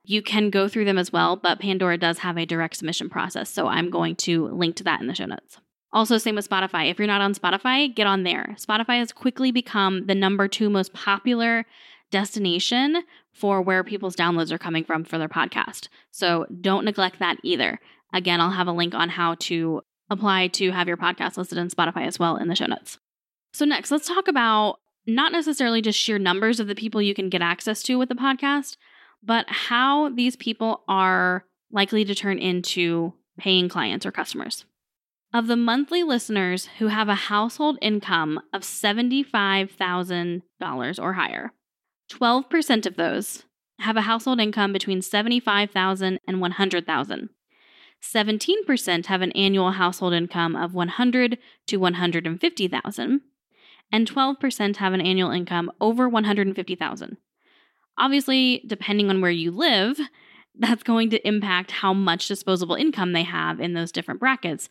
you 0.05 0.21
can 0.21 0.51
go 0.51 0.69
through 0.69 0.85
them 0.85 0.99
as 0.99 1.11
well, 1.11 1.37
but 1.37 1.59
Pandora 1.59 1.97
does 1.97 2.19
have 2.19 2.37
a 2.37 2.45
direct 2.45 2.77
submission 2.77 3.09
process. 3.09 3.49
So 3.49 3.67
I'm 3.67 3.89
going 3.89 4.15
to 4.17 4.49
link 4.49 4.77
to 4.77 4.85
that 4.85 5.01
in 5.01 5.07
the 5.07 5.15
show 5.15 5.25
notes. 5.25 5.59
Also, 5.97 6.19
same 6.19 6.35
with 6.35 6.47
Spotify. 6.47 6.91
If 6.91 6.99
you're 6.99 7.07
not 7.07 7.23
on 7.23 7.35
Spotify, 7.35 7.93
get 7.93 8.07
on 8.07 8.23
there. 8.23 8.55
Spotify 8.61 8.99
has 8.99 9.13
quickly 9.13 9.51
become 9.51 10.05
the 10.05 10.15
number 10.15 10.47
two 10.47 10.69
most 10.69 10.93
popular 10.93 11.65
destination 12.11 13.03
for 13.33 13.63
where 13.63 13.83
people's 13.83 14.15
downloads 14.15 14.53
are 14.53 14.59
coming 14.59 14.85
from 14.85 15.05
for 15.05 15.17
their 15.17 15.27
podcast. 15.27 15.89
So 16.11 16.45
don't 16.61 16.85
neglect 16.85 17.19
that 17.21 17.39
either. 17.43 17.81
Again, 18.13 18.43
I'll 18.43 18.51
have 18.51 18.67
a 18.67 18.73
link 18.73 18.95
on 18.95 19.09
how 19.09 19.37
to 19.37 19.81
apply 20.11 20.49
to 20.49 20.71
have 20.71 20.87
your 20.87 20.99
podcast 20.99 21.39
listed 21.39 21.57
in 21.57 21.69
Spotify 21.69 22.07
as 22.07 22.19
well 22.19 22.37
in 22.37 22.49
the 22.49 22.57
show 22.57 22.67
notes. 22.67 22.99
So, 23.55 23.65
next, 23.65 23.91
let's 23.91 24.07
talk 24.07 24.29
about 24.29 24.81
not 25.07 25.33
necessarily 25.33 25.81
just 25.81 25.99
sheer 25.99 26.19
numbers 26.19 26.61
of 26.61 26.67
the 26.67 26.75
people 26.75 27.01
you 27.01 27.15
can 27.15 27.31
get 27.31 27.41
access 27.41 27.83
to 27.85 27.97
with 27.97 28.11
the 28.11 28.15
podcast, 28.15 28.77
but 29.23 29.47
how 29.49 30.11
these 30.11 30.37
people 30.37 30.83
are 30.89 31.47
likely 31.73 32.05
to 32.05 32.15
turn 32.15 32.39
into 32.39 33.15
paying 33.39 33.71
clients 33.71 34.05
or 34.05 34.13
customers. 34.13 34.67
Of 35.33 35.47
the 35.49 35.57
monthly 35.57 36.03
listeners 36.03 36.67
who 36.79 36.89
have 36.89 37.09
a 37.09 37.15
household 37.15 37.79
income 37.83 38.41
of 38.53 38.63
$75,000 38.63 41.03
or 41.03 41.13
higher, 41.15 41.53
12% 42.11 42.87
of 42.87 42.97
those 42.97 43.45
have 43.81 43.97
a 43.97 44.03
household 44.03 44.41
income 44.41 44.73
between 44.73 45.01
$75,000 45.01 46.19
and 46.27 46.39
$100,000. 46.39 47.29
17% 48.03 49.07
have 49.07 49.23
an 49.23 49.33
annual 49.33 49.73
household 49.73 50.13
income 50.13 50.55
of 50.55 50.75
100 50.75 51.39
to 51.67 51.77
150,000 51.77 53.21
and 53.93 54.11
12% 54.11 54.77
have 54.77 54.93
an 54.93 55.01
annual 55.01 55.31
income 55.31 55.71
over 55.81 56.09
150,000. 56.09 57.17
Obviously, 57.99 58.63
depending 58.67 59.11
on 59.11 59.21
where 59.21 59.31
you 59.31 59.51
live, 59.51 59.99
that's 60.59 60.83
going 60.83 61.11
to 61.11 61.29
impact 61.29 61.71
how 61.71 61.93
much 61.93 62.29
disposable 62.29 62.75
income 62.75 63.13
they 63.13 63.23
have 63.23 63.61
in 63.61 63.75
those 63.75 63.93
different 63.93 64.21
brackets. 64.21 64.69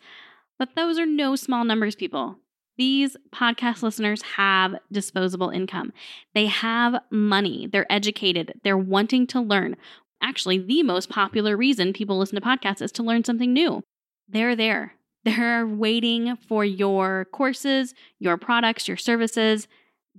But 0.57 0.75
those 0.75 0.97
are 0.97 1.05
no 1.05 1.35
small 1.35 1.63
numbers, 1.63 1.95
people. 1.95 2.37
These 2.77 3.15
podcast 3.33 3.83
listeners 3.83 4.21
have 4.21 4.75
disposable 4.91 5.49
income. 5.49 5.93
They 6.33 6.47
have 6.47 7.01
money. 7.09 7.67
They're 7.71 7.91
educated. 7.91 8.59
They're 8.63 8.77
wanting 8.77 9.27
to 9.27 9.41
learn. 9.41 9.77
Actually, 10.21 10.57
the 10.57 10.83
most 10.83 11.09
popular 11.09 11.55
reason 11.55 11.93
people 11.93 12.17
listen 12.17 12.35
to 12.35 12.45
podcasts 12.45 12.81
is 12.81 12.91
to 12.93 13.03
learn 13.03 13.23
something 13.23 13.53
new. 13.53 13.81
They're 14.27 14.55
there. 14.55 14.93
They're 15.23 15.65
waiting 15.65 16.35
for 16.47 16.63
your 16.63 17.25
courses, 17.31 17.93
your 18.19 18.37
products, 18.37 18.87
your 18.87 18.97
services. 18.97 19.67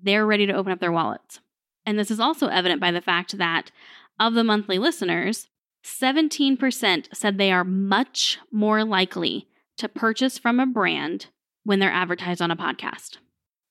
They're 0.00 0.26
ready 0.26 0.47
to 0.47 0.52
open 0.52 0.73
up 0.73 0.81
their 0.81 0.93
wallets. 0.93 1.40
And 1.85 1.99
this 1.99 2.11
is 2.11 2.21
also 2.21 2.49
evident 2.49 2.81
by 2.81 2.90
the 2.90 3.00
fact 3.00 3.38
that 3.38 3.71
of 4.19 4.35
the 4.35 4.45
monthly 4.45 4.78
listeners, 4.78 5.49
17% 5.85 7.14
said 7.14 7.38
they 7.38 7.52
are 7.52 7.64
much 7.64 8.38
more 8.50 8.83
likely 8.85 9.47
to 9.78 9.88
purchase 9.88 10.38
from 10.38 10.61
a 10.61 10.66
brand 10.66 11.26
when 11.64 11.78
they're 11.78 11.92
advertised 11.92 12.40
on 12.40 12.50
a 12.50 12.56
podcast. 12.56 13.18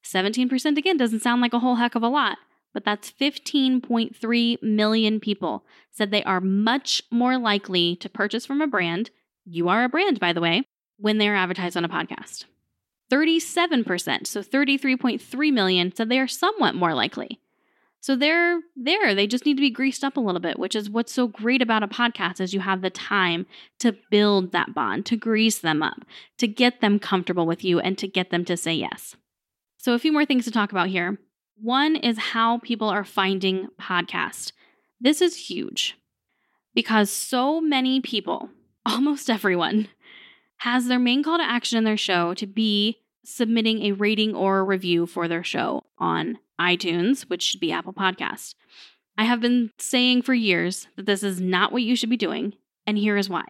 17% 0.03 0.77
again 0.77 0.97
doesn't 0.97 1.21
sound 1.21 1.41
like 1.41 1.53
a 1.53 1.59
whole 1.59 1.75
heck 1.75 1.95
of 1.95 2.03
a 2.03 2.07
lot, 2.07 2.37
but 2.73 2.83
that's 2.83 3.11
15.3 3.11 4.61
million 4.61 5.19
people 5.19 5.65
said 5.91 6.11
they 6.11 6.23
are 6.23 6.41
much 6.41 7.01
more 7.09 7.37
likely 7.37 7.95
to 7.95 8.09
purchase 8.09 8.45
from 8.45 8.61
a 8.61 8.67
brand. 8.67 9.09
You 9.45 9.69
are 9.69 9.83
a 9.83 9.89
brand, 9.89 10.19
by 10.19 10.33
the 10.33 10.41
way, 10.41 10.63
when 10.97 11.17
they're 11.17 11.35
advertised 11.35 11.77
on 11.77 11.85
a 11.85 11.89
podcast. 11.89 12.45
37%, 13.11 14.27
so 14.27 14.41
33.3 14.41 15.53
million, 15.53 15.95
said 15.95 16.09
they 16.09 16.19
are 16.19 16.27
somewhat 16.27 16.75
more 16.75 16.93
likely. 16.93 17.39
So 18.05 18.15
they're 18.15 18.61
there. 18.75 19.15
They 19.15 19.25
just 19.25 19.47
need 19.47 19.55
to 19.55 19.61
be 19.61 19.71
greased 19.71 20.03
up 20.03 20.15
a 20.15 20.19
little 20.19 20.39
bit, 20.39 20.59
which 20.59 20.75
is 20.75 20.91
what's 20.91 21.11
so 21.11 21.27
great 21.27 21.63
about 21.63 21.81
a 21.81 21.87
podcast 21.87 22.39
is 22.39 22.53
you 22.53 22.59
have 22.59 22.83
the 22.83 22.91
time 22.91 23.47
to 23.79 23.97
build 24.11 24.51
that 24.51 24.75
bond, 24.75 25.07
to 25.07 25.17
grease 25.17 25.57
them 25.57 25.81
up, 25.81 26.05
to 26.37 26.47
get 26.47 26.81
them 26.81 26.99
comfortable 26.99 27.47
with 27.47 27.63
you 27.63 27.79
and 27.79 27.97
to 27.97 28.07
get 28.07 28.29
them 28.29 28.45
to 28.45 28.55
say 28.55 28.75
yes. 28.75 29.15
So 29.77 29.95
a 29.95 29.97
few 29.97 30.11
more 30.11 30.23
things 30.23 30.45
to 30.45 30.51
talk 30.51 30.69
about 30.71 30.89
here. 30.89 31.17
One 31.59 31.95
is 31.95 32.19
how 32.19 32.59
people 32.59 32.89
are 32.89 33.03
finding 33.03 33.69
podcasts. 33.81 34.51
This 35.01 35.19
is 35.19 35.47
huge 35.49 35.97
because 36.75 37.09
so 37.09 37.59
many 37.59 38.01
people, 38.01 38.51
almost 38.85 39.31
everyone, 39.31 39.87
has 40.57 40.85
their 40.85 40.99
main 40.99 41.23
call 41.23 41.39
to 41.39 41.43
action 41.43 41.79
in 41.79 41.85
their 41.85 41.97
show 41.97 42.35
to 42.35 42.45
be 42.45 42.99
submitting 43.23 43.81
a 43.81 43.93
rating 43.93 44.35
or 44.35 44.59
a 44.59 44.63
review 44.63 45.07
for 45.07 45.27
their 45.27 45.43
show 45.43 45.85
on 45.97 46.37
iTunes, 46.59 47.23
which 47.23 47.43
should 47.43 47.59
be 47.59 47.71
Apple 47.71 47.93
Podcast. 47.93 48.55
I 49.17 49.23
have 49.23 49.41
been 49.41 49.71
saying 49.77 50.23
for 50.23 50.33
years 50.33 50.87
that 50.95 51.05
this 51.05 51.23
is 51.23 51.39
not 51.39 51.71
what 51.71 51.83
you 51.83 51.95
should 51.95 52.09
be 52.09 52.17
doing, 52.17 52.53
and 52.85 52.97
here 52.97 53.17
is 53.17 53.29
why. 53.29 53.45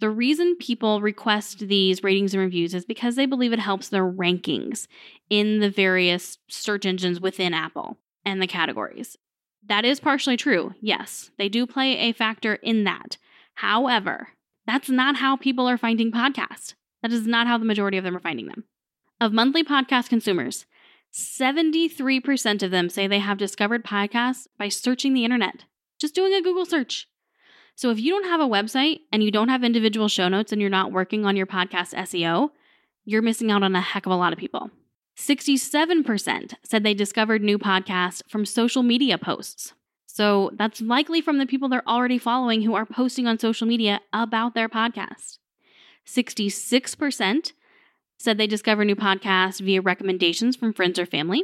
The 0.00 0.10
reason 0.10 0.56
people 0.56 1.00
request 1.00 1.60
these 1.60 2.02
ratings 2.02 2.34
and 2.34 2.42
reviews 2.42 2.74
is 2.74 2.84
because 2.84 3.14
they 3.14 3.26
believe 3.26 3.52
it 3.52 3.58
helps 3.58 3.88
their 3.88 4.04
rankings 4.04 4.86
in 5.30 5.60
the 5.60 5.70
various 5.70 6.38
search 6.48 6.86
engines 6.86 7.20
within 7.20 7.54
Apple 7.54 7.98
and 8.24 8.42
the 8.42 8.46
categories. 8.46 9.16
That 9.64 9.84
is 9.84 10.00
partially 10.00 10.36
true. 10.36 10.74
Yes, 10.80 11.30
they 11.38 11.48
do 11.48 11.66
play 11.66 11.96
a 11.98 12.12
factor 12.12 12.54
in 12.54 12.84
that. 12.84 13.16
However, 13.54 14.30
that's 14.66 14.88
not 14.90 15.16
how 15.16 15.36
people 15.36 15.68
are 15.68 15.78
finding 15.78 16.10
podcasts. 16.10 16.74
That 17.02 17.12
is 17.12 17.26
not 17.26 17.46
how 17.46 17.58
the 17.58 17.64
majority 17.64 17.98
of 17.98 18.04
them 18.04 18.16
are 18.16 18.20
finding 18.20 18.46
them. 18.46 18.64
Of 19.20 19.32
monthly 19.32 19.62
podcast 19.62 20.08
consumers, 20.08 20.66
73% 21.12 22.62
of 22.62 22.70
them 22.70 22.88
say 22.88 23.06
they 23.06 23.18
have 23.18 23.38
discovered 23.38 23.84
podcasts 23.84 24.46
by 24.58 24.68
searching 24.68 25.12
the 25.12 25.24
internet, 25.24 25.64
just 25.98 26.14
doing 26.14 26.32
a 26.32 26.42
Google 26.42 26.64
search. 26.64 27.06
So 27.74 27.90
if 27.90 28.00
you 28.00 28.12
don't 28.12 28.28
have 28.28 28.40
a 28.40 28.44
website 28.44 29.00
and 29.12 29.22
you 29.22 29.30
don't 29.30 29.48
have 29.48 29.64
individual 29.64 30.08
show 30.08 30.28
notes 30.28 30.52
and 30.52 30.60
you're 30.60 30.70
not 30.70 30.92
working 30.92 31.24
on 31.24 31.36
your 31.36 31.46
podcast 31.46 31.94
SEO, 31.94 32.50
you're 33.04 33.22
missing 33.22 33.50
out 33.50 33.62
on 33.62 33.74
a 33.76 33.80
heck 33.80 34.06
of 34.06 34.12
a 34.12 34.16
lot 34.16 34.32
of 34.32 34.38
people. 34.38 34.70
67% 35.16 36.54
said 36.62 36.82
they 36.82 36.94
discovered 36.94 37.42
new 37.42 37.58
podcasts 37.58 38.22
from 38.28 38.46
social 38.46 38.82
media 38.82 39.18
posts. 39.18 39.74
So 40.06 40.50
that's 40.54 40.80
likely 40.80 41.20
from 41.20 41.38
the 41.38 41.46
people 41.46 41.68
they're 41.68 41.88
already 41.88 42.18
following 42.18 42.62
who 42.62 42.74
are 42.74 42.86
posting 42.86 43.26
on 43.26 43.38
social 43.38 43.66
media 43.66 44.00
about 44.12 44.54
their 44.54 44.68
podcast. 44.68 45.38
66% 46.06 47.52
said 48.22 48.38
they 48.38 48.46
discover 48.46 48.84
new 48.84 48.94
podcasts 48.94 49.60
via 49.60 49.82
recommendations 49.82 50.54
from 50.54 50.72
friends 50.72 50.96
or 50.96 51.04
family. 51.04 51.42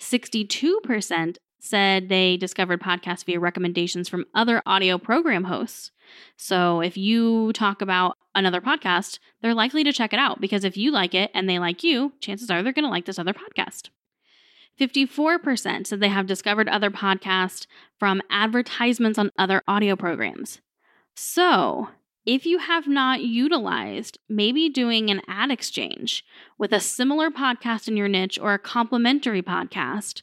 62% 0.00 1.36
said 1.58 2.08
they 2.08 2.38
discovered 2.38 2.80
podcasts 2.80 3.24
via 3.24 3.38
recommendations 3.38 4.08
from 4.08 4.24
other 4.34 4.62
audio 4.64 4.96
program 4.96 5.44
hosts. 5.44 5.90
So 6.38 6.80
if 6.80 6.96
you 6.96 7.52
talk 7.52 7.82
about 7.82 8.16
another 8.34 8.62
podcast, 8.62 9.18
they're 9.42 9.52
likely 9.52 9.84
to 9.84 9.92
check 9.92 10.14
it 10.14 10.18
out 10.18 10.40
because 10.40 10.64
if 10.64 10.78
you 10.78 10.90
like 10.90 11.14
it 11.14 11.30
and 11.34 11.50
they 11.50 11.58
like 11.58 11.84
you, 11.84 12.14
chances 12.20 12.50
are 12.50 12.62
they're 12.62 12.72
going 12.72 12.86
to 12.86 12.90
like 12.90 13.04
this 13.04 13.18
other 13.18 13.34
podcast. 13.34 13.90
54% 14.80 15.86
said 15.86 16.00
they 16.00 16.08
have 16.08 16.26
discovered 16.26 16.68
other 16.68 16.90
podcasts 16.90 17.66
from 17.98 18.22
advertisements 18.30 19.18
on 19.18 19.32
other 19.38 19.62
audio 19.68 19.96
programs. 19.96 20.62
So, 21.14 21.88
if 22.26 22.44
you 22.44 22.58
have 22.58 22.88
not 22.88 23.22
utilized 23.22 24.18
maybe 24.28 24.68
doing 24.68 25.10
an 25.10 25.22
ad 25.28 25.52
exchange 25.52 26.24
with 26.58 26.72
a 26.72 26.80
similar 26.80 27.30
podcast 27.30 27.86
in 27.86 27.96
your 27.96 28.08
niche 28.08 28.38
or 28.38 28.52
a 28.52 28.58
complementary 28.58 29.42
podcast, 29.42 30.22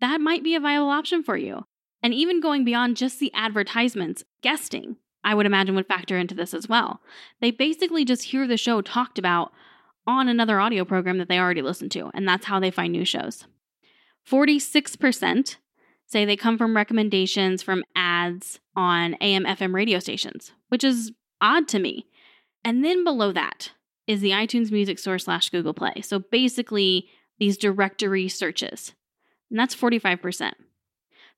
that 0.00 0.20
might 0.20 0.42
be 0.42 0.54
a 0.54 0.60
viable 0.60 0.88
option 0.88 1.22
for 1.22 1.36
you. 1.36 1.64
And 2.02 2.14
even 2.14 2.40
going 2.40 2.64
beyond 2.64 2.96
just 2.96 3.20
the 3.20 3.32
advertisements, 3.34 4.24
guesting, 4.42 4.96
I 5.22 5.34
would 5.34 5.46
imagine 5.46 5.74
would 5.74 5.86
factor 5.86 6.16
into 6.16 6.34
this 6.34 6.54
as 6.54 6.68
well. 6.68 7.00
They 7.40 7.50
basically 7.50 8.04
just 8.04 8.24
hear 8.24 8.46
the 8.46 8.56
show 8.56 8.80
talked 8.80 9.18
about 9.18 9.52
on 10.06 10.28
another 10.28 10.58
audio 10.58 10.84
program 10.84 11.18
that 11.18 11.28
they 11.28 11.38
already 11.38 11.62
listen 11.62 11.88
to, 11.90 12.10
and 12.14 12.26
that's 12.26 12.46
how 12.46 12.60
they 12.60 12.70
find 12.70 12.92
new 12.92 13.04
shows. 13.04 13.44
46% 14.30 15.56
say 16.06 16.24
they 16.24 16.36
come 16.36 16.56
from 16.56 16.76
recommendations 16.76 17.62
from 17.62 17.84
ads 17.94 18.60
on 18.76 19.14
AM 19.20 19.44
FM 19.44 19.74
radio 19.74 19.98
stations, 19.98 20.52
which 20.68 20.84
is 20.84 21.12
odd 21.40 21.68
to 21.68 21.78
me. 21.78 22.06
And 22.64 22.84
then 22.84 23.04
below 23.04 23.32
that 23.32 23.72
is 24.06 24.20
the 24.20 24.30
iTunes 24.30 24.70
Music 24.70 24.98
Store 24.98 25.18
slash 25.18 25.50
Google 25.50 25.74
Play. 25.74 26.00
So 26.02 26.18
basically, 26.18 27.08
these 27.38 27.58
directory 27.58 28.28
searches. 28.28 28.94
And 29.50 29.58
that's 29.58 29.74
45%. 29.74 30.52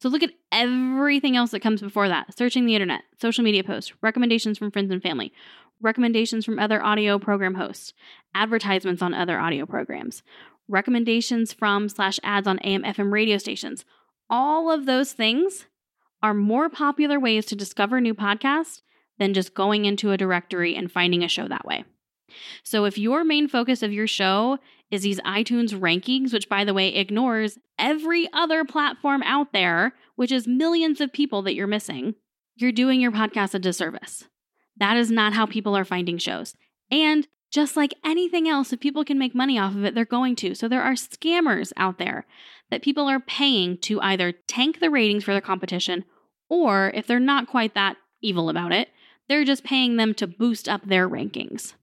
So 0.00 0.08
look 0.08 0.22
at 0.22 0.34
everything 0.52 1.36
else 1.36 1.50
that 1.50 1.60
comes 1.60 1.80
before 1.80 2.08
that 2.08 2.36
searching 2.36 2.66
the 2.66 2.74
internet, 2.74 3.02
social 3.20 3.42
media 3.42 3.64
posts, 3.64 3.92
recommendations 4.00 4.56
from 4.56 4.70
friends 4.70 4.92
and 4.92 5.02
family, 5.02 5.32
recommendations 5.80 6.44
from 6.44 6.58
other 6.58 6.82
audio 6.82 7.18
program 7.18 7.54
hosts, 7.54 7.92
advertisements 8.34 9.02
on 9.02 9.12
other 9.12 9.38
audio 9.38 9.66
programs, 9.66 10.22
recommendations 10.68 11.52
from 11.52 11.88
slash 11.88 12.20
ads 12.22 12.46
on 12.46 12.58
AM 12.60 12.84
FM 12.84 13.12
radio 13.12 13.38
stations. 13.38 13.84
All 14.30 14.70
of 14.70 14.86
those 14.86 15.12
things 15.12 15.66
are 16.22 16.34
more 16.34 16.68
popular 16.68 17.18
ways 17.18 17.46
to 17.46 17.56
discover 17.56 18.00
new 18.00 18.14
podcasts 18.14 18.82
than 19.18 19.34
just 19.34 19.54
going 19.54 19.84
into 19.84 20.10
a 20.10 20.16
directory 20.16 20.74
and 20.74 20.90
finding 20.90 21.22
a 21.22 21.28
show 21.28 21.48
that 21.48 21.66
way. 21.66 21.84
So 22.62 22.84
if 22.84 22.98
your 22.98 23.24
main 23.24 23.48
focus 23.48 23.82
of 23.82 23.92
your 23.92 24.06
show 24.06 24.58
is 24.90 25.02
these 25.02 25.20
iTunes 25.20 25.70
rankings, 25.70 26.32
which 26.32 26.48
by 26.48 26.64
the 26.64 26.74
way 26.74 26.94
ignores 26.94 27.58
every 27.78 28.28
other 28.32 28.64
platform 28.64 29.22
out 29.22 29.52
there, 29.52 29.94
which 30.16 30.32
is 30.32 30.46
millions 30.46 31.00
of 31.00 31.12
people 31.12 31.42
that 31.42 31.54
you're 31.54 31.66
missing, 31.66 32.14
you're 32.56 32.72
doing 32.72 33.00
your 33.00 33.12
podcast 33.12 33.54
a 33.54 33.58
disservice. 33.58 34.24
That 34.76 34.96
is 34.96 35.10
not 35.10 35.32
how 35.32 35.46
people 35.46 35.76
are 35.76 35.84
finding 35.84 36.18
shows. 36.18 36.54
And 36.90 37.26
just 37.50 37.76
like 37.76 37.94
anything 38.04 38.48
else, 38.48 38.72
if 38.72 38.80
people 38.80 39.04
can 39.04 39.18
make 39.18 39.34
money 39.34 39.58
off 39.58 39.74
of 39.74 39.84
it, 39.84 39.94
they're 39.94 40.04
going 40.04 40.36
to. 40.36 40.54
So 40.54 40.68
there 40.68 40.82
are 40.82 40.92
scammers 40.92 41.72
out 41.76 41.98
there 41.98 42.26
that 42.70 42.82
people 42.82 43.08
are 43.08 43.20
paying 43.20 43.78
to 43.78 44.00
either 44.00 44.32
tank 44.32 44.80
the 44.80 44.90
ratings 44.90 45.24
for 45.24 45.32
their 45.32 45.40
competition, 45.40 46.04
or 46.50 46.90
if 46.94 47.06
they're 47.06 47.20
not 47.20 47.48
quite 47.48 47.74
that 47.74 47.96
evil 48.20 48.50
about 48.50 48.72
it, 48.72 48.88
they're 49.28 49.44
just 49.44 49.64
paying 49.64 49.96
them 49.96 50.14
to 50.14 50.26
boost 50.26 50.68
up 50.68 50.86
their 50.86 51.08
rankings. 51.08 51.74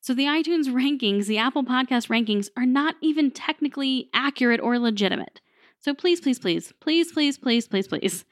So 0.00 0.14
the 0.14 0.24
iTunes 0.24 0.68
rankings, 0.68 1.26
the 1.26 1.38
Apple 1.38 1.64
Podcast 1.64 2.08
rankings, 2.08 2.48
are 2.56 2.66
not 2.66 2.94
even 3.00 3.30
technically 3.30 4.08
accurate 4.14 4.60
or 4.60 4.78
legitimate. 4.78 5.40
So 5.80 5.94
please, 5.94 6.20
please, 6.20 6.38
please, 6.38 6.72
please, 6.80 7.12
please, 7.12 7.38
please, 7.38 7.66
please, 7.66 7.88
please, 7.88 8.24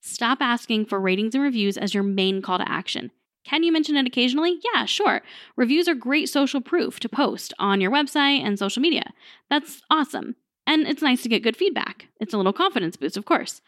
stop 0.00 0.38
asking 0.40 0.86
for 0.86 1.00
ratings 1.00 1.34
and 1.34 1.42
reviews 1.42 1.76
as 1.76 1.92
your 1.92 2.04
main 2.04 2.40
call 2.40 2.58
to 2.58 2.70
action. 2.70 3.10
Can 3.44 3.62
you 3.62 3.72
mention 3.72 3.96
it 3.96 4.06
occasionally? 4.06 4.60
Yeah, 4.74 4.84
sure. 4.84 5.22
Reviews 5.56 5.88
are 5.88 5.94
great 5.94 6.28
social 6.28 6.60
proof 6.60 7.00
to 7.00 7.08
post 7.08 7.54
on 7.58 7.80
your 7.80 7.90
website 7.90 8.40
and 8.40 8.58
social 8.58 8.82
media. 8.82 9.12
That's 9.48 9.82
awesome. 9.90 10.36
And 10.66 10.86
it's 10.86 11.02
nice 11.02 11.22
to 11.22 11.28
get 11.28 11.42
good 11.42 11.56
feedback. 11.56 12.08
It's 12.20 12.34
a 12.34 12.36
little 12.36 12.52
confidence 12.52 12.96
boost, 12.96 13.16
of 13.16 13.24
course. 13.24 13.62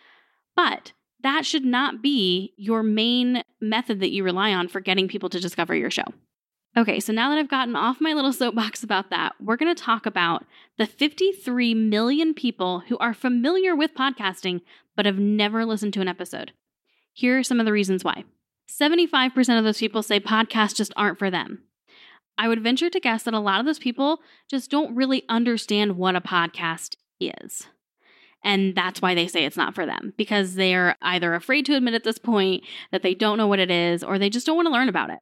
But 0.55 0.93
that 1.23 1.47
should 1.47 1.65
not 1.65 2.03
be 2.03 2.55
your 2.57 2.83
main 2.83 3.43
method 3.61 4.01
that 4.01 4.11
you 4.11 4.25
rely 4.25 4.53
on 4.53 4.69
for 4.69 4.81
getting 4.81 5.09
people 5.09 5.29
to 5.31 5.41
discover 5.41 5.75
your 5.75 5.91
show. 5.91 6.05
Okay, 6.77 7.01
so 7.01 7.13
now 7.13 7.31
that 7.31 7.39
I've 7.39 7.51
gotten 7.51 7.75
off 7.75 8.01
my 8.01 8.13
little 8.13 8.33
soapbox 8.33 8.83
about 8.85 9.11
that, 9.11 9.35
we're 9.41 9.57
going 9.57 9.75
to 9.75 9.83
talk 9.83 10.07
about 10.07 10.45
the 10.79 10.87
53 10.87 11.75
million 11.75 12.35
people 12.35 12.81
who 12.89 12.97
are 12.99 13.15
familiar 13.15 13.75
with 13.75 13.95
podcasting 13.95 14.61
but 14.97 15.07
have 15.07 15.19
never 15.19 15.65
listened 15.65 15.95
to 15.95 16.01
an 16.01 16.09
episode. 16.09 16.53
Here 17.13 17.39
are 17.39 17.43
some 17.43 17.59
of 17.61 17.67
the 17.67 17.73
reasons 17.73 18.05
why. 18.05 18.25
75% 18.71 19.59
of 19.59 19.65
those 19.65 19.79
people 19.79 20.03
say 20.03 20.21
podcasts 20.21 20.77
just 20.77 20.93
aren't 20.97 21.19
for 21.19 21.31
them. 21.31 21.65
I 22.39 22.49
would 22.49 22.63
venture 22.63 22.89
to 22.89 23.01
guess 23.01 23.25
that 23.25 23.35
a 23.35 23.41
lot 23.41 23.61
of 23.61 23.67
those 23.67 23.79
people 23.79 24.21
just 24.49 24.71
don't 24.71 24.95
really 24.95 25.25
understand 25.29 25.97
what 25.97 26.17
a 26.17 26.21
podcast 26.21 26.97
is. 27.19 27.67
And 28.43 28.75
that's 28.75 29.03
why 29.03 29.15
they 29.15 29.27
say 29.27 29.45
it's 29.45 29.57
not 29.57 29.75
for 29.75 29.85
them 29.85 30.15
because 30.17 30.55
they're 30.55 30.97
either 31.03 31.35
afraid 31.35 31.67
to 31.67 31.77
admit 31.77 31.95
at 31.95 32.05
this 32.05 32.19
point 32.19 32.65
that 32.91 33.03
they 33.03 33.15
don't 33.15 33.37
know 33.37 33.47
what 33.47 33.59
it 33.59 33.71
is 33.71 34.03
or 34.03 34.19
they 34.19 34.31
just 34.31 34.47
don't 34.47 34.57
want 34.57 34.67
to 34.67 34.73
learn 34.73 34.89
about 34.89 35.11
it. 35.11 35.19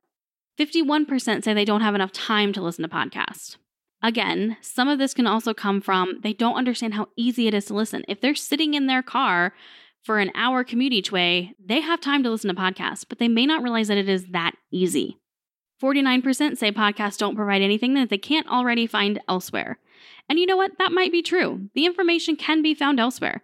51% 0.59 1.45
say 1.45 1.55
they 1.55 1.65
don't 1.65 1.81
have 1.81 1.95
enough 1.95 2.13
time 2.13 2.53
to 2.53 2.63
listen 2.63 2.83
to 2.83 2.89
podcasts. 2.89 3.57
Again, 4.03 4.57
some 4.61 4.89
of 4.89 4.99
this 4.99 5.15
can 5.15 5.27
also 5.27 5.53
come 5.53 5.81
from 5.81 6.21
they 6.23 6.33
don't 6.33 6.57
understand 6.57 6.95
how 6.95 7.09
easy 7.17 7.49
it 7.49 7.55
is 7.55 7.67
to 7.67 7.75
listen. 7.75 8.05
If 8.07 8.21
they're 8.21 8.35
sitting 8.35 8.75
in 8.75 8.87
their 8.87 9.03
car 9.03 9.53
for 10.03 10.19
an 10.19 10.31
hour 10.35 10.63
commute 10.63 10.93
each 10.93 11.11
way, 11.11 11.55
they 11.65 11.81
have 11.81 12.01
time 12.01 12.23
to 12.23 12.31
listen 12.31 12.55
to 12.55 12.61
podcasts, 12.61 13.05
but 13.09 13.19
they 13.19 13.29
may 13.29 13.47
not 13.47 13.63
realize 13.63 13.89
that 13.89 13.99
it 13.99 14.09
is 14.09 14.27
that 14.31 14.53
easy. 14.71 15.19
49% 15.83 16.57
say 16.57 16.73
podcasts 16.73 17.19
don't 17.19 17.37
provide 17.37 17.63
anything 17.63 17.95
that 17.95 18.09
they 18.09 18.19
can't 18.19 18.49
already 18.49 18.87
find 18.87 19.21
elsewhere. 19.29 19.79
And 20.29 20.39
you 20.39 20.47
know 20.47 20.57
what? 20.57 20.73
That 20.79 20.93
might 20.93 21.13
be 21.13 21.23
true. 21.23 21.69
The 21.75 21.87
information 21.87 22.37
can 22.37 22.63
be 22.63 22.75
found 22.75 23.01
elsewhere, 23.01 23.43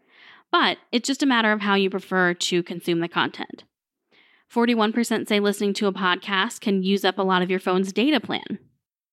but 0.52 0.78
it's 0.92 1.06
just 1.06 1.22
a 1.22 1.26
matter 1.26 1.52
of 1.52 1.62
how 1.62 1.74
you 1.74 1.90
prefer 1.90 2.34
to 2.34 2.62
consume 2.62 3.00
the 3.00 3.08
content. 3.08 3.64
41% 4.52 5.26
say 5.26 5.40
listening 5.40 5.74
to 5.74 5.86
a 5.86 5.92
podcast 5.92 6.60
can 6.60 6.82
use 6.82 7.04
up 7.04 7.18
a 7.18 7.22
lot 7.22 7.42
of 7.42 7.50
your 7.50 7.58
phone's 7.58 7.92
data 7.92 8.20
plan. 8.20 8.58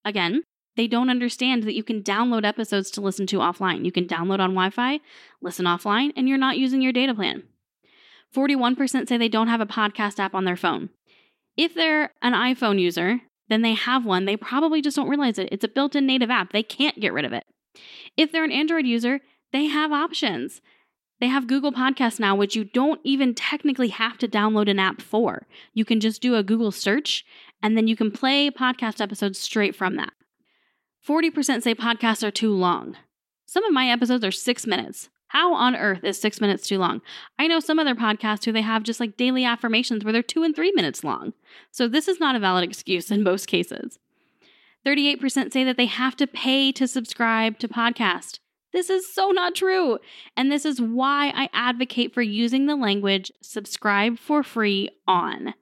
Again, 0.03 0.43
they 0.75 0.87
don't 0.87 1.09
understand 1.09 1.63
that 1.63 1.73
you 1.73 1.83
can 1.83 2.03
download 2.03 2.45
episodes 2.45 2.91
to 2.91 3.01
listen 3.01 3.27
to 3.27 3.37
offline. 3.37 3.85
You 3.85 3.91
can 3.91 4.07
download 4.07 4.39
on 4.39 4.51
Wi 4.51 4.69
Fi, 4.69 4.99
listen 5.41 5.65
offline, 5.65 6.11
and 6.15 6.29
you're 6.29 6.37
not 6.37 6.57
using 6.57 6.81
your 6.81 6.93
data 6.93 7.13
plan. 7.13 7.43
41% 8.35 9.07
say 9.07 9.17
they 9.17 9.27
don't 9.27 9.49
have 9.49 9.61
a 9.61 9.65
podcast 9.65 10.19
app 10.19 10.33
on 10.33 10.45
their 10.45 10.55
phone. 10.55 10.89
If 11.57 11.73
they're 11.73 12.13
an 12.21 12.33
iPhone 12.33 12.79
user, 12.79 13.21
then 13.49 13.61
they 13.61 13.73
have 13.73 14.05
one. 14.05 14.25
They 14.25 14.37
probably 14.37 14.81
just 14.81 14.95
don't 14.95 15.09
realize 15.09 15.37
it. 15.37 15.49
It's 15.51 15.65
a 15.65 15.67
built 15.67 15.95
in 15.95 16.05
native 16.05 16.29
app. 16.29 16.53
They 16.53 16.63
can't 16.63 16.99
get 16.99 17.11
rid 17.11 17.25
of 17.25 17.33
it. 17.33 17.43
If 18.17 18.31
they're 18.31 18.43
an 18.43 18.51
Android 18.51 18.85
user, 18.85 19.21
they 19.51 19.65
have 19.65 19.91
options. 19.91 20.61
They 21.19 21.27
have 21.27 21.47
Google 21.47 21.71
Podcasts 21.71 22.19
now, 22.19 22.35
which 22.35 22.55
you 22.55 22.63
don't 22.63 22.99
even 23.03 23.35
technically 23.35 23.89
have 23.89 24.17
to 24.19 24.27
download 24.27 24.69
an 24.69 24.79
app 24.79 25.01
for. 25.01 25.45
You 25.73 25.85
can 25.85 25.99
just 25.99 26.21
do 26.21 26.35
a 26.35 26.43
Google 26.43 26.71
search 26.71 27.23
and 27.61 27.77
then 27.77 27.87
you 27.87 27.95
can 27.95 28.11
play 28.11 28.49
podcast 28.49 28.99
episodes 28.99 29.37
straight 29.37 29.75
from 29.75 29.95
that. 29.97 30.13
40% 31.07 31.61
say 31.61 31.75
podcasts 31.75 32.23
are 32.23 32.31
too 32.31 32.53
long. 32.53 32.97
Some 33.45 33.63
of 33.63 33.73
my 33.73 33.89
episodes 33.89 34.23
are 34.23 34.31
six 34.31 34.65
minutes. 34.65 35.09
How 35.27 35.53
on 35.53 35.75
earth 35.75 36.03
is 36.03 36.19
six 36.19 36.41
minutes 36.41 36.67
too 36.67 36.77
long? 36.77 37.01
I 37.39 37.47
know 37.47 37.59
some 37.59 37.79
other 37.79 37.95
podcasts 37.95 38.43
who 38.43 38.51
they 38.51 38.61
have 38.61 38.83
just 38.83 38.99
like 38.99 39.15
daily 39.15 39.45
affirmations 39.45 40.03
where 40.03 40.11
they're 40.11 40.21
two 40.21 40.43
and 40.43 40.55
three 40.55 40.73
minutes 40.75 41.03
long. 41.03 41.33
So 41.71 41.87
this 41.87 42.07
is 42.07 42.19
not 42.19 42.35
a 42.35 42.39
valid 42.39 42.63
excuse 42.63 43.11
in 43.11 43.23
most 43.23 43.47
cases. 43.47 43.97
38% 44.85 45.51
say 45.51 45.63
that 45.63 45.77
they 45.77 45.85
have 45.85 46.15
to 46.17 46.27
pay 46.27 46.71
to 46.71 46.87
subscribe 46.87 47.59
to 47.59 47.67
podcast. 47.67 48.39
This 48.73 48.89
is 48.89 49.13
so 49.13 49.29
not 49.29 49.53
true. 49.53 49.99
And 50.37 50.51
this 50.51 50.65
is 50.65 50.81
why 50.81 51.31
I 51.35 51.49
advocate 51.53 52.13
for 52.13 52.21
using 52.21 52.65
the 52.65 52.75
language 52.75 53.31
subscribe 53.41 54.17
for 54.17 54.43
free 54.43 54.89
on, 55.07 55.53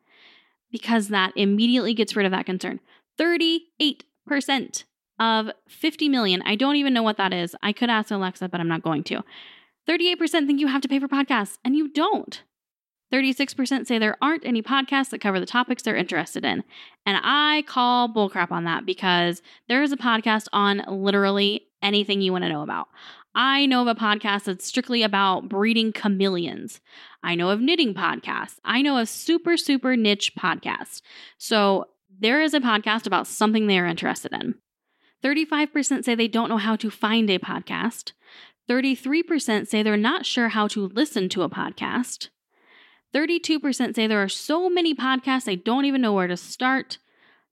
because 0.72 1.08
that 1.08 1.34
immediately 1.36 1.94
gets 1.94 2.16
rid 2.16 2.26
of 2.26 2.32
that 2.32 2.46
concern. 2.46 2.80
38% 3.20 4.84
of 5.20 5.50
50 5.68 6.08
million. 6.08 6.42
I 6.46 6.56
don't 6.56 6.78
even 6.78 6.94
know 6.94 7.04
what 7.04 7.18
that 7.18 7.34
is. 7.34 7.56
I 7.62 7.74
could 7.74 7.90
ask 7.90 8.12
Alexa, 8.12 8.48
but 8.48 8.62
I'm 8.62 8.68
not 8.68 8.84
going 8.84 9.04
to. 9.06 9.24
38% 9.88 10.46
think 10.46 10.60
you 10.60 10.68
have 10.68 10.82
to 10.82 10.88
pay 10.88 11.00
for 11.00 11.08
podcasts, 11.08 11.58
and 11.66 11.76
you 11.76 11.90
don't. 11.90 12.44
36% 13.12 13.88
say 13.88 13.98
there 13.98 14.18
aren't 14.22 14.46
any 14.46 14.62
podcasts 14.62 15.10
that 15.10 15.22
cover 15.22 15.40
the 15.40 15.46
topics 15.46 15.84
they're 15.84 15.96
interested 15.96 16.46
in. 16.46 16.64
And 17.06 17.20
I 17.24 17.64
call 17.68 18.08
bullcrap 18.08 18.52
on 18.52 18.66
that 18.66 18.86
because 18.86 19.42
there 19.68 19.82
is 19.82 19.92
a 19.92 19.98
podcast 19.98 20.48
on 20.54 20.84
literally 20.88 21.68
anything 21.82 22.22
you 22.22 22.32
want 22.32 22.44
to 22.44 22.50
know 22.50 22.62
about. 22.62 22.88
I 23.36 23.66
know 23.66 23.82
of 23.82 23.88
a 23.88 23.96
podcast 23.96 24.46
that's 24.46 24.66
strictly 24.66 25.04
about 25.04 25.50
breeding 25.50 25.94
chameleons. 25.94 26.82
I 27.24 27.36
know 27.36 27.50
of 27.50 27.62
knitting 27.62 27.94
podcasts. 27.94 28.56
I 28.64 28.82
know 28.82 28.98
of 28.98 29.10
super, 29.10 29.56
super 29.56 29.96
niche 29.96 30.34
podcasts. 30.38 31.02
So 31.38 31.86
there 32.20 32.42
is 32.42 32.54
a 32.54 32.60
podcast 32.60 33.08
about 33.08 33.28
something 33.28 33.68
they're 33.68 33.86
interested 33.86 34.34
in. 34.34 34.56
35% 35.24 36.04
say 36.04 36.16
they 36.16 36.28
don't 36.28 36.50
know 36.50 36.58
how 36.58 36.76
to 36.78 36.90
find 36.90 37.30
a 37.30 37.40
podcast. 37.40 38.14
33% 38.70 39.68
say 39.68 39.84
they're 39.84 39.98
not 39.98 40.26
sure 40.26 40.50
how 40.50 40.68
to 40.68 40.88
listen 40.88 41.30
to 41.30 41.44
a 41.44 41.50
podcast. 41.50 42.30
32% 43.14 43.96
say 43.96 44.08
there 44.08 44.24
are 44.24 44.30
so 44.30 44.70
many 44.70 44.94
podcasts 44.94 45.46
they 45.46 45.56
don't 45.56 45.86
even 45.86 46.02
know 46.02 46.14
where 46.14 46.28
to 46.28 46.38
start. 46.38 47.00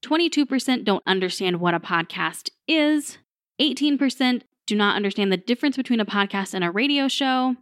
22% 0.04 0.84
don't 0.86 1.04
understand 1.08 1.60
what 1.60 1.74
a 1.74 1.80
podcast 1.80 2.50
is. 2.68 3.18
18% 3.60 4.42
do 4.68 4.76
not 4.76 4.96
understand 4.96 5.32
the 5.32 5.38
difference 5.38 5.78
between 5.78 6.00
a 6.00 6.06
podcast 6.06 6.54
and 6.54 6.64
a 6.64 6.70
radio 6.72 7.08
show. 7.08 7.56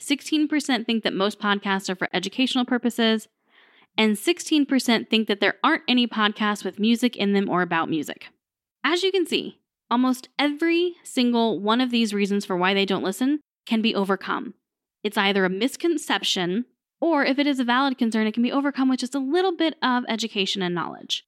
16% 0.00 0.86
think 0.86 1.04
that 1.04 1.14
most 1.14 1.38
podcasts 1.38 1.88
are 1.88 1.94
for 1.94 2.08
educational 2.12 2.64
purposes. 2.64 3.28
And 3.96 4.16
16% 4.16 5.08
think 5.08 5.28
that 5.28 5.40
there 5.40 5.54
aren't 5.62 5.82
any 5.88 6.06
podcasts 6.06 6.64
with 6.64 6.78
music 6.78 7.16
in 7.16 7.32
them 7.32 7.48
or 7.48 7.62
about 7.62 7.88
music. 7.88 8.28
As 8.84 9.02
you 9.02 9.10
can 9.10 9.26
see, 9.26 9.58
almost 9.90 10.28
every 10.38 10.96
single 11.04 11.60
one 11.60 11.80
of 11.80 11.90
these 11.90 12.12
reasons 12.12 12.44
for 12.44 12.56
why 12.56 12.74
they 12.74 12.84
don't 12.84 13.04
listen 13.04 13.40
can 13.66 13.80
be 13.80 13.94
overcome. 13.94 14.54
It's 15.02 15.16
either 15.16 15.44
a 15.44 15.50
misconception, 15.50 16.66
or 17.00 17.24
if 17.24 17.38
it 17.38 17.46
is 17.46 17.60
a 17.60 17.64
valid 17.64 17.98
concern, 17.98 18.26
it 18.26 18.32
can 18.32 18.42
be 18.42 18.52
overcome 18.52 18.88
with 18.88 19.00
just 19.00 19.14
a 19.14 19.20
little 19.20 19.54
bit 19.54 19.74
of 19.82 20.04
education 20.08 20.62
and 20.62 20.74
knowledge. 20.74 21.24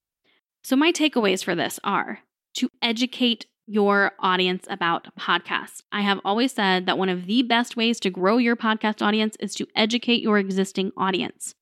So, 0.63 0.77
my 0.77 0.93
takeaways 0.93 1.45
for 1.45 1.55
this 1.55 1.79
are 1.85 2.21
to 2.55 2.71
educate 2.83 3.47
your 3.67 4.13
audience 4.19 4.65
about 4.71 5.15
podcasts. 5.19 5.83
I 5.93 6.01
have 6.01 6.21
always 6.25 6.53
said 6.53 6.87
that 6.87 6.97
one 6.97 7.11
of 7.11 7.27
the 7.27 7.43
best 7.43 7.77
ways 7.77 8.01
to 8.01 8.11
grow 8.11 8.39
your 8.39 8.57
podcast 8.57 9.03
audience 9.03 9.37
is 9.41 9.55
to 9.57 9.67
educate 9.77 10.23
your 10.23 10.39
existing 10.39 10.91
audience. 10.97 11.55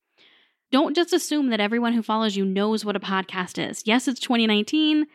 Don't 0.71 0.95
just 0.95 1.13
assume 1.13 1.49
that 1.49 1.59
everyone 1.59 1.93
who 1.93 2.01
follows 2.01 2.37
you 2.37 2.45
knows 2.45 2.85
what 2.85 2.95
a 2.95 3.01
podcast 3.01 3.57
is. 3.57 3.83
Yes, 3.85 4.07
it's 4.07 4.21
2019. 4.21 5.05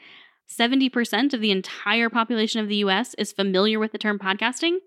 70% 0.49 1.33
of 1.33 1.41
the 1.41 1.51
entire 1.51 2.11
population 2.11 2.61
of 2.61 2.69
the 2.69 2.77
US 2.77 3.15
is 3.15 3.33
familiar 3.33 3.79
with 3.79 3.93
the 3.93 3.99
term 3.99 4.19
podcasting, 4.19 4.79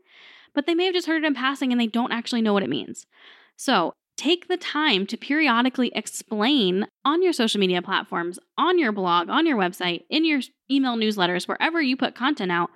but 0.53 0.67
they 0.67 0.75
may 0.75 0.85
have 0.85 0.93
just 0.93 1.07
heard 1.07 1.23
it 1.23 1.27
in 1.27 1.33
passing 1.33 1.71
and 1.71 1.81
they 1.81 1.87
don't 1.87 2.11
actually 2.11 2.41
know 2.41 2.53
what 2.53 2.63
it 2.63 2.69
means. 2.69 3.07
So, 3.55 3.93
take 4.17 4.47
the 4.47 4.57
time 4.57 5.05
to 5.07 5.17
periodically 5.17 5.91
explain 5.93 6.87
on 7.03 7.21
your 7.21 7.33
social 7.33 7.59
media 7.59 7.81
platforms, 7.81 8.39
on 8.57 8.79
your 8.79 8.91
blog, 8.91 9.29
on 9.29 9.45
your 9.45 9.57
website, 9.57 10.03
in 10.09 10.25
your 10.25 10.41
email 10.71 10.95
newsletters, 10.95 11.47
wherever 11.47 11.81
you 11.81 11.97
put 11.97 12.15
content 12.15 12.51
out, 12.51 12.69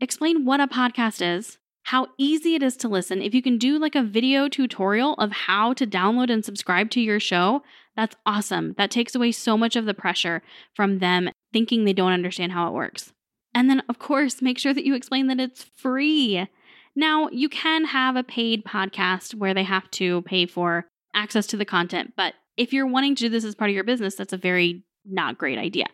explain 0.00 0.44
what 0.44 0.60
a 0.60 0.68
podcast 0.68 1.20
is, 1.20 1.58
how 1.84 2.06
easy 2.18 2.54
it 2.54 2.62
is 2.62 2.76
to 2.76 2.88
listen. 2.88 3.22
If 3.22 3.34
you 3.34 3.42
can 3.42 3.58
do 3.58 3.78
like 3.78 3.94
a 3.94 4.02
video 4.02 4.48
tutorial 4.48 5.14
of 5.14 5.32
how 5.32 5.72
to 5.74 5.86
download 5.86 6.30
and 6.30 6.44
subscribe 6.44 6.90
to 6.90 7.00
your 7.00 7.18
show, 7.18 7.62
that's 7.96 8.16
awesome. 8.26 8.74
That 8.76 8.90
takes 8.90 9.14
away 9.14 9.32
so 9.32 9.56
much 9.56 9.74
of 9.74 9.86
the 9.86 9.94
pressure 9.94 10.42
from 10.74 10.98
them 10.98 11.30
thinking 11.52 11.84
they 11.84 11.92
don't 11.92 12.12
understand 12.12 12.52
how 12.52 12.68
it 12.68 12.74
works. 12.74 13.12
And 13.54 13.70
then, 13.70 13.82
of 13.88 13.98
course, 13.98 14.42
make 14.42 14.58
sure 14.58 14.74
that 14.74 14.84
you 14.84 14.94
explain 14.94 15.26
that 15.28 15.40
it's 15.40 15.64
free. 15.76 16.46
Now, 16.98 17.28
you 17.28 17.48
can 17.48 17.84
have 17.84 18.16
a 18.16 18.24
paid 18.24 18.64
podcast 18.64 19.36
where 19.36 19.54
they 19.54 19.62
have 19.62 19.88
to 19.92 20.22
pay 20.22 20.46
for 20.46 20.88
access 21.14 21.46
to 21.46 21.56
the 21.56 21.64
content, 21.64 22.14
but 22.16 22.34
if 22.56 22.72
you're 22.72 22.88
wanting 22.88 23.14
to 23.14 23.22
do 23.22 23.28
this 23.28 23.44
as 23.44 23.54
part 23.54 23.70
of 23.70 23.74
your 23.76 23.84
business, 23.84 24.16
that's 24.16 24.32
a 24.32 24.36
very 24.36 24.82
not 25.04 25.38
great 25.38 25.60
idea. 25.60 25.86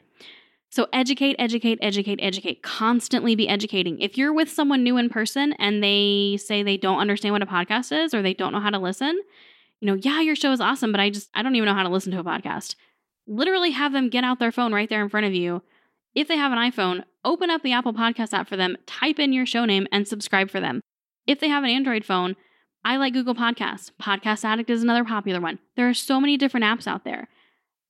So, 0.70 0.86
educate, 0.94 1.36
educate, 1.38 1.78
educate, 1.82 2.20
educate. 2.22 2.62
Constantly 2.62 3.34
be 3.34 3.46
educating. 3.46 4.00
If 4.00 4.16
you're 4.16 4.32
with 4.32 4.48
someone 4.48 4.82
new 4.82 4.96
in 4.96 5.10
person 5.10 5.52
and 5.58 5.84
they 5.84 6.38
say 6.42 6.62
they 6.62 6.78
don't 6.78 7.00
understand 7.00 7.34
what 7.34 7.42
a 7.42 7.46
podcast 7.46 7.92
is 7.92 8.14
or 8.14 8.22
they 8.22 8.32
don't 8.32 8.52
know 8.52 8.60
how 8.60 8.70
to 8.70 8.78
listen, 8.78 9.20
you 9.80 9.86
know, 9.86 10.00
yeah, 10.00 10.22
your 10.22 10.34
show 10.34 10.52
is 10.52 10.60
awesome, 10.62 10.90
but 10.90 11.02
I 11.02 11.10
just, 11.10 11.28
I 11.34 11.42
don't 11.42 11.54
even 11.54 11.66
know 11.66 11.74
how 11.74 11.82
to 11.82 11.90
listen 11.90 12.12
to 12.12 12.20
a 12.20 12.24
podcast. 12.24 12.76
Literally 13.26 13.72
have 13.72 13.92
them 13.92 14.08
get 14.08 14.24
out 14.24 14.38
their 14.38 14.50
phone 14.50 14.72
right 14.72 14.88
there 14.88 15.02
in 15.02 15.10
front 15.10 15.26
of 15.26 15.34
you. 15.34 15.60
If 16.14 16.28
they 16.28 16.38
have 16.38 16.52
an 16.52 16.58
iPhone, 16.58 17.04
open 17.26 17.50
up 17.50 17.62
the 17.62 17.72
Apple 17.72 17.92
Podcast 17.92 18.32
app 18.32 18.48
for 18.48 18.56
them, 18.56 18.78
type 18.86 19.18
in 19.18 19.34
your 19.34 19.44
show 19.44 19.66
name, 19.66 19.86
and 19.92 20.08
subscribe 20.08 20.48
for 20.48 20.60
them. 20.60 20.80
If 21.26 21.40
they 21.40 21.48
have 21.48 21.64
an 21.64 21.70
Android 21.70 22.04
phone, 22.04 22.36
I 22.84 22.96
like 22.96 23.14
Google 23.14 23.34
Podcasts. 23.34 23.90
Podcast 24.00 24.44
Addict 24.44 24.68
is 24.68 24.82
another 24.82 25.04
popular 25.04 25.40
one. 25.40 25.58
There 25.76 25.88
are 25.88 25.94
so 25.94 26.20
many 26.20 26.36
different 26.36 26.64
apps 26.64 26.86
out 26.86 27.04
there. 27.04 27.28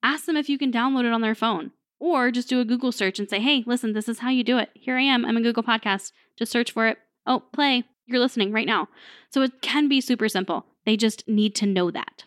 Ask 0.02 0.26
them 0.26 0.36
if 0.36 0.48
you 0.48 0.56
can 0.56 0.70
download 0.70 1.04
it 1.04 1.12
on 1.12 1.20
their 1.20 1.34
phone 1.34 1.72
or 1.98 2.30
just 2.30 2.48
do 2.48 2.60
a 2.60 2.64
Google 2.64 2.92
search 2.92 3.18
and 3.18 3.28
say, 3.28 3.40
hey, 3.40 3.64
listen, 3.66 3.92
this 3.92 4.08
is 4.08 4.20
how 4.20 4.30
you 4.30 4.44
do 4.44 4.58
it. 4.58 4.70
Here 4.74 4.96
I 4.96 5.02
am. 5.02 5.24
I'm 5.24 5.36
a 5.36 5.42
Google 5.42 5.62
Podcast. 5.62 6.12
Just 6.36 6.52
search 6.52 6.70
for 6.70 6.86
it. 6.86 6.98
Oh, 7.26 7.42
play. 7.52 7.84
You're 8.06 8.20
listening 8.20 8.52
right 8.52 8.66
now. 8.66 8.88
So 9.30 9.42
it 9.42 9.62
can 9.62 9.88
be 9.88 10.00
super 10.00 10.28
simple. 10.28 10.66
They 10.84 10.96
just 10.96 11.26
need 11.26 11.54
to 11.56 11.66
know 11.66 11.90
that. 11.90 12.24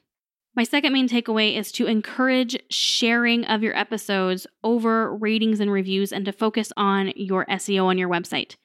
My 0.55 0.63
second 0.63 0.91
main 0.91 1.07
takeaway 1.07 1.55
is 1.55 1.71
to 1.73 1.85
encourage 1.85 2.57
sharing 2.71 3.45
of 3.45 3.61
your 3.61 3.77
episodes 3.77 4.47
over 4.63 5.15
ratings 5.15 5.59
and 5.59 5.71
reviews 5.71 6.11
and 6.11 6.25
to 6.25 6.31
focus 6.31 6.73
on 6.75 7.13
your 7.15 7.45
SEO 7.45 7.85
on 7.85 7.99
your 7.99 8.09
website. 8.09 8.55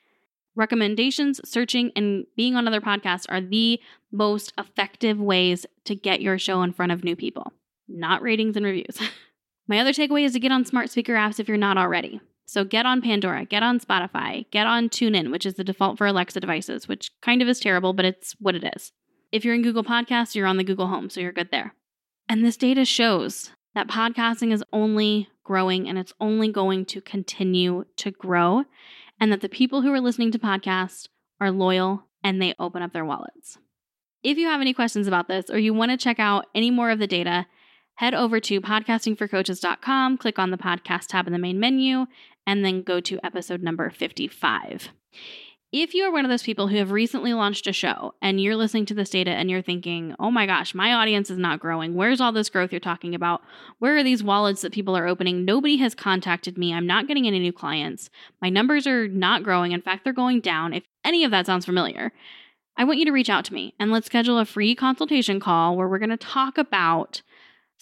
Recommendations, 0.54 1.40
searching, 1.48 1.92
and 1.96 2.26
being 2.36 2.56
on 2.56 2.68
other 2.68 2.80
podcasts 2.80 3.26
are 3.28 3.40
the 3.40 3.80
most 4.10 4.52
effective 4.58 5.18
ways 5.18 5.64
to 5.84 5.94
get 5.94 6.20
your 6.20 6.38
show 6.38 6.62
in 6.62 6.72
front 6.72 6.92
of 6.92 7.04
new 7.04 7.16
people, 7.16 7.52
not 7.88 8.22
ratings 8.22 8.56
and 8.56 8.66
reviews. 8.66 9.00
My 9.68 9.78
other 9.78 9.92
takeaway 9.92 10.24
is 10.24 10.32
to 10.32 10.40
get 10.40 10.52
on 10.52 10.64
smart 10.64 10.90
speaker 10.90 11.14
apps 11.14 11.40
if 11.40 11.48
you're 11.48 11.56
not 11.56 11.78
already. 11.78 12.20
So 12.44 12.64
get 12.64 12.84
on 12.84 13.00
Pandora, 13.00 13.46
get 13.46 13.62
on 13.62 13.80
Spotify, 13.80 14.44
get 14.50 14.66
on 14.66 14.90
TuneIn, 14.90 15.30
which 15.30 15.46
is 15.46 15.54
the 15.54 15.64
default 15.64 15.96
for 15.96 16.06
Alexa 16.06 16.38
devices, 16.40 16.86
which 16.86 17.10
kind 17.22 17.40
of 17.40 17.48
is 17.48 17.60
terrible, 17.60 17.94
but 17.94 18.04
it's 18.04 18.36
what 18.38 18.54
it 18.54 18.64
is. 18.76 18.92
If 19.30 19.44
you're 19.44 19.54
in 19.54 19.62
Google 19.62 19.84
Podcasts, 19.84 20.34
you're 20.34 20.46
on 20.46 20.58
the 20.58 20.64
Google 20.64 20.88
Home, 20.88 21.08
so 21.08 21.20
you're 21.20 21.32
good 21.32 21.50
there. 21.50 21.74
And 22.28 22.44
this 22.44 22.58
data 22.58 22.84
shows 22.84 23.52
that 23.74 23.88
podcasting 23.88 24.52
is 24.52 24.62
only 24.72 25.28
growing 25.44 25.88
and 25.88 25.96
it's 25.98 26.12
only 26.20 26.48
going 26.48 26.84
to 26.86 27.00
continue 27.00 27.84
to 27.96 28.10
grow 28.10 28.64
and 29.22 29.30
that 29.30 29.40
the 29.40 29.48
people 29.48 29.82
who 29.82 29.92
are 29.92 30.00
listening 30.00 30.32
to 30.32 30.38
podcasts 30.40 31.06
are 31.40 31.52
loyal 31.52 32.08
and 32.24 32.42
they 32.42 32.56
open 32.58 32.82
up 32.82 32.92
their 32.92 33.04
wallets. 33.04 33.56
If 34.24 34.36
you 34.36 34.48
have 34.48 34.60
any 34.60 34.74
questions 34.74 35.06
about 35.06 35.28
this 35.28 35.48
or 35.48 35.58
you 35.58 35.72
want 35.72 35.92
to 35.92 35.96
check 35.96 36.18
out 36.18 36.46
any 36.56 36.72
more 36.72 36.90
of 36.90 36.98
the 36.98 37.06
data, 37.06 37.46
head 37.94 38.14
over 38.14 38.40
to 38.40 38.60
podcastingforcoaches.com, 38.60 40.18
click 40.18 40.40
on 40.40 40.50
the 40.50 40.58
podcast 40.58 41.06
tab 41.06 41.28
in 41.28 41.32
the 41.32 41.38
main 41.38 41.60
menu, 41.60 42.06
and 42.48 42.64
then 42.64 42.82
go 42.82 42.98
to 42.98 43.24
episode 43.24 43.62
number 43.62 43.90
55. 43.90 44.88
If 45.72 45.94
you 45.94 46.04
are 46.04 46.12
one 46.12 46.26
of 46.26 46.28
those 46.30 46.42
people 46.42 46.68
who 46.68 46.76
have 46.76 46.90
recently 46.90 47.32
launched 47.32 47.66
a 47.66 47.72
show 47.72 48.12
and 48.20 48.38
you're 48.38 48.56
listening 48.56 48.84
to 48.86 48.94
this 48.94 49.08
data 49.08 49.30
and 49.30 49.50
you're 49.50 49.62
thinking, 49.62 50.14
oh 50.20 50.30
my 50.30 50.44
gosh, 50.44 50.74
my 50.74 50.92
audience 50.92 51.30
is 51.30 51.38
not 51.38 51.60
growing. 51.60 51.94
Where's 51.94 52.20
all 52.20 52.30
this 52.30 52.50
growth 52.50 52.72
you're 52.72 52.78
talking 52.78 53.14
about? 53.14 53.40
Where 53.78 53.96
are 53.96 54.02
these 54.02 54.22
wallets 54.22 54.60
that 54.60 54.72
people 54.74 54.94
are 54.94 55.06
opening? 55.06 55.46
Nobody 55.46 55.78
has 55.78 55.94
contacted 55.94 56.58
me. 56.58 56.74
I'm 56.74 56.86
not 56.86 57.08
getting 57.08 57.26
any 57.26 57.38
new 57.38 57.54
clients. 57.54 58.10
My 58.42 58.50
numbers 58.50 58.86
are 58.86 59.08
not 59.08 59.44
growing. 59.44 59.72
In 59.72 59.80
fact, 59.80 60.04
they're 60.04 60.12
going 60.12 60.40
down. 60.40 60.74
If 60.74 60.84
any 61.06 61.24
of 61.24 61.30
that 61.30 61.46
sounds 61.46 61.64
familiar, 61.64 62.12
I 62.76 62.84
want 62.84 62.98
you 62.98 63.06
to 63.06 63.12
reach 63.12 63.30
out 63.30 63.46
to 63.46 63.54
me 63.54 63.72
and 63.80 63.90
let's 63.90 64.04
schedule 64.04 64.38
a 64.38 64.44
free 64.44 64.74
consultation 64.74 65.40
call 65.40 65.74
where 65.74 65.88
we're 65.88 65.98
going 65.98 66.10
to 66.10 66.18
talk 66.18 66.58
about 66.58 67.22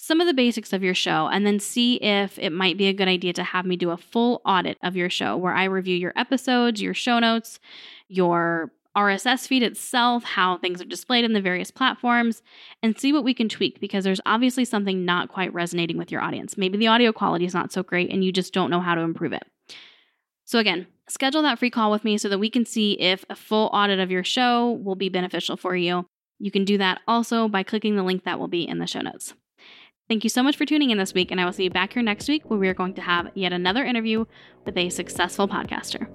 some 0.02 0.18
of 0.18 0.26
the 0.26 0.32
basics 0.32 0.72
of 0.72 0.82
your 0.82 0.94
show 0.94 1.28
and 1.30 1.46
then 1.46 1.60
see 1.60 1.96
if 1.96 2.38
it 2.38 2.50
might 2.50 2.78
be 2.78 2.86
a 2.86 2.92
good 2.94 3.06
idea 3.06 3.34
to 3.34 3.44
have 3.44 3.66
me 3.66 3.76
do 3.76 3.90
a 3.90 3.98
full 3.98 4.40
audit 4.46 4.78
of 4.82 4.96
your 4.96 5.10
show 5.10 5.36
where 5.36 5.52
I 5.52 5.64
review 5.64 5.94
your 5.94 6.14
episodes, 6.16 6.80
your 6.80 6.94
show 6.94 7.18
notes, 7.18 7.60
your 8.08 8.72
RSS 8.96 9.46
feed 9.46 9.62
itself, 9.62 10.24
how 10.24 10.56
things 10.56 10.80
are 10.80 10.86
displayed 10.86 11.26
in 11.26 11.34
the 11.34 11.40
various 11.42 11.70
platforms, 11.70 12.42
and 12.82 12.98
see 12.98 13.12
what 13.12 13.24
we 13.24 13.34
can 13.34 13.50
tweak 13.50 13.78
because 13.78 14.02
there's 14.02 14.22
obviously 14.24 14.64
something 14.64 15.04
not 15.04 15.28
quite 15.28 15.52
resonating 15.52 15.98
with 15.98 16.10
your 16.10 16.22
audience. 16.22 16.56
Maybe 16.56 16.78
the 16.78 16.86
audio 16.86 17.12
quality 17.12 17.44
is 17.44 17.54
not 17.54 17.70
so 17.70 17.82
great 17.82 18.10
and 18.10 18.24
you 18.24 18.32
just 18.32 18.54
don't 18.54 18.70
know 18.70 18.80
how 18.80 18.94
to 18.94 19.02
improve 19.02 19.34
it. 19.34 19.44
So, 20.46 20.58
again, 20.58 20.86
schedule 21.10 21.42
that 21.42 21.58
free 21.58 21.70
call 21.70 21.90
with 21.90 22.04
me 22.04 22.16
so 22.16 22.30
that 22.30 22.38
we 22.40 22.48
can 22.48 22.64
see 22.64 22.92
if 22.92 23.26
a 23.28 23.36
full 23.36 23.68
audit 23.74 24.00
of 24.00 24.10
your 24.10 24.24
show 24.24 24.80
will 24.82 24.96
be 24.96 25.10
beneficial 25.10 25.58
for 25.58 25.76
you. 25.76 26.06
You 26.38 26.50
can 26.50 26.64
do 26.64 26.78
that 26.78 27.02
also 27.06 27.48
by 27.48 27.64
clicking 27.64 27.96
the 27.96 28.02
link 28.02 28.24
that 28.24 28.38
will 28.38 28.48
be 28.48 28.66
in 28.66 28.78
the 28.78 28.86
show 28.86 29.02
notes. 29.02 29.34
Thank 30.10 30.24
you 30.24 30.30
so 30.30 30.42
much 30.42 30.56
for 30.56 30.66
tuning 30.66 30.90
in 30.90 30.98
this 30.98 31.14
week, 31.14 31.30
and 31.30 31.40
I 31.40 31.44
will 31.44 31.52
see 31.52 31.62
you 31.62 31.70
back 31.70 31.92
here 31.92 32.02
next 32.02 32.28
week 32.28 32.42
where 32.50 32.58
we 32.58 32.66
are 32.66 32.74
going 32.74 32.94
to 32.94 33.00
have 33.00 33.30
yet 33.34 33.52
another 33.52 33.84
interview 33.84 34.24
with 34.64 34.76
a 34.76 34.88
successful 34.88 35.46
podcaster. 35.46 36.08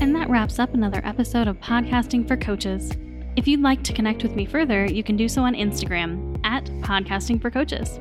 And 0.00 0.12
that 0.16 0.28
wraps 0.28 0.58
up 0.58 0.74
another 0.74 1.00
episode 1.04 1.46
of 1.46 1.56
Podcasting 1.60 2.26
for 2.26 2.36
Coaches. 2.36 2.90
If 3.36 3.46
you'd 3.46 3.62
like 3.62 3.84
to 3.84 3.92
connect 3.92 4.24
with 4.24 4.34
me 4.34 4.44
further, 4.44 4.86
you 4.86 5.04
can 5.04 5.16
do 5.16 5.28
so 5.28 5.42
on 5.42 5.54
Instagram 5.54 6.36
at 6.42 6.64
Podcasting 6.80 7.40
for 7.40 7.52
Coaches. 7.52 8.00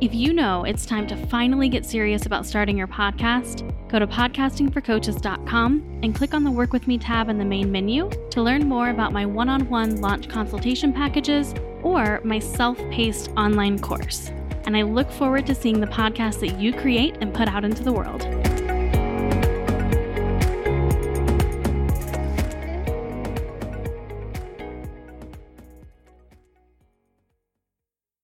If 0.00 0.12
you 0.12 0.32
know 0.32 0.64
it's 0.64 0.84
time 0.84 1.06
to 1.08 1.26
finally 1.28 1.68
get 1.68 1.86
serious 1.86 2.26
about 2.26 2.44
starting 2.44 2.76
your 2.76 2.88
podcast, 2.88 3.72
go 3.88 4.00
to 4.00 4.06
podcastingforcoaches.com 4.08 6.00
and 6.02 6.12
click 6.12 6.34
on 6.34 6.42
the 6.42 6.50
Work 6.50 6.72
With 6.72 6.88
Me 6.88 6.98
tab 6.98 7.28
in 7.28 7.38
the 7.38 7.44
main 7.44 7.70
menu 7.70 8.10
to 8.30 8.42
learn 8.42 8.68
more 8.68 8.90
about 8.90 9.12
my 9.12 9.24
one 9.24 9.48
on 9.48 9.68
one 9.68 10.00
launch 10.00 10.28
consultation 10.28 10.92
packages 10.92 11.54
or 11.82 12.20
my 12.24 12.38
self 12.38 12.78
paced 12.90 13.30
online 13.36 13.78
course. 13.78 14.30
And 14.64 14.76
I 14.76 14.82
look 14.82 15.10
forward 15.10 15.46
to 15.46 15.54
seeing 15.54 15.80
the 15.80 15.86
podcast 15.86 16.40
that 16.40 16.58
you 16.58 16.72
create 16.72 17.16
and 17.20 17.34
put 17.34 17.48
out 17.48 17.64
into 17.64 17.82
the 17.82 17.92
world. 17.92 18.39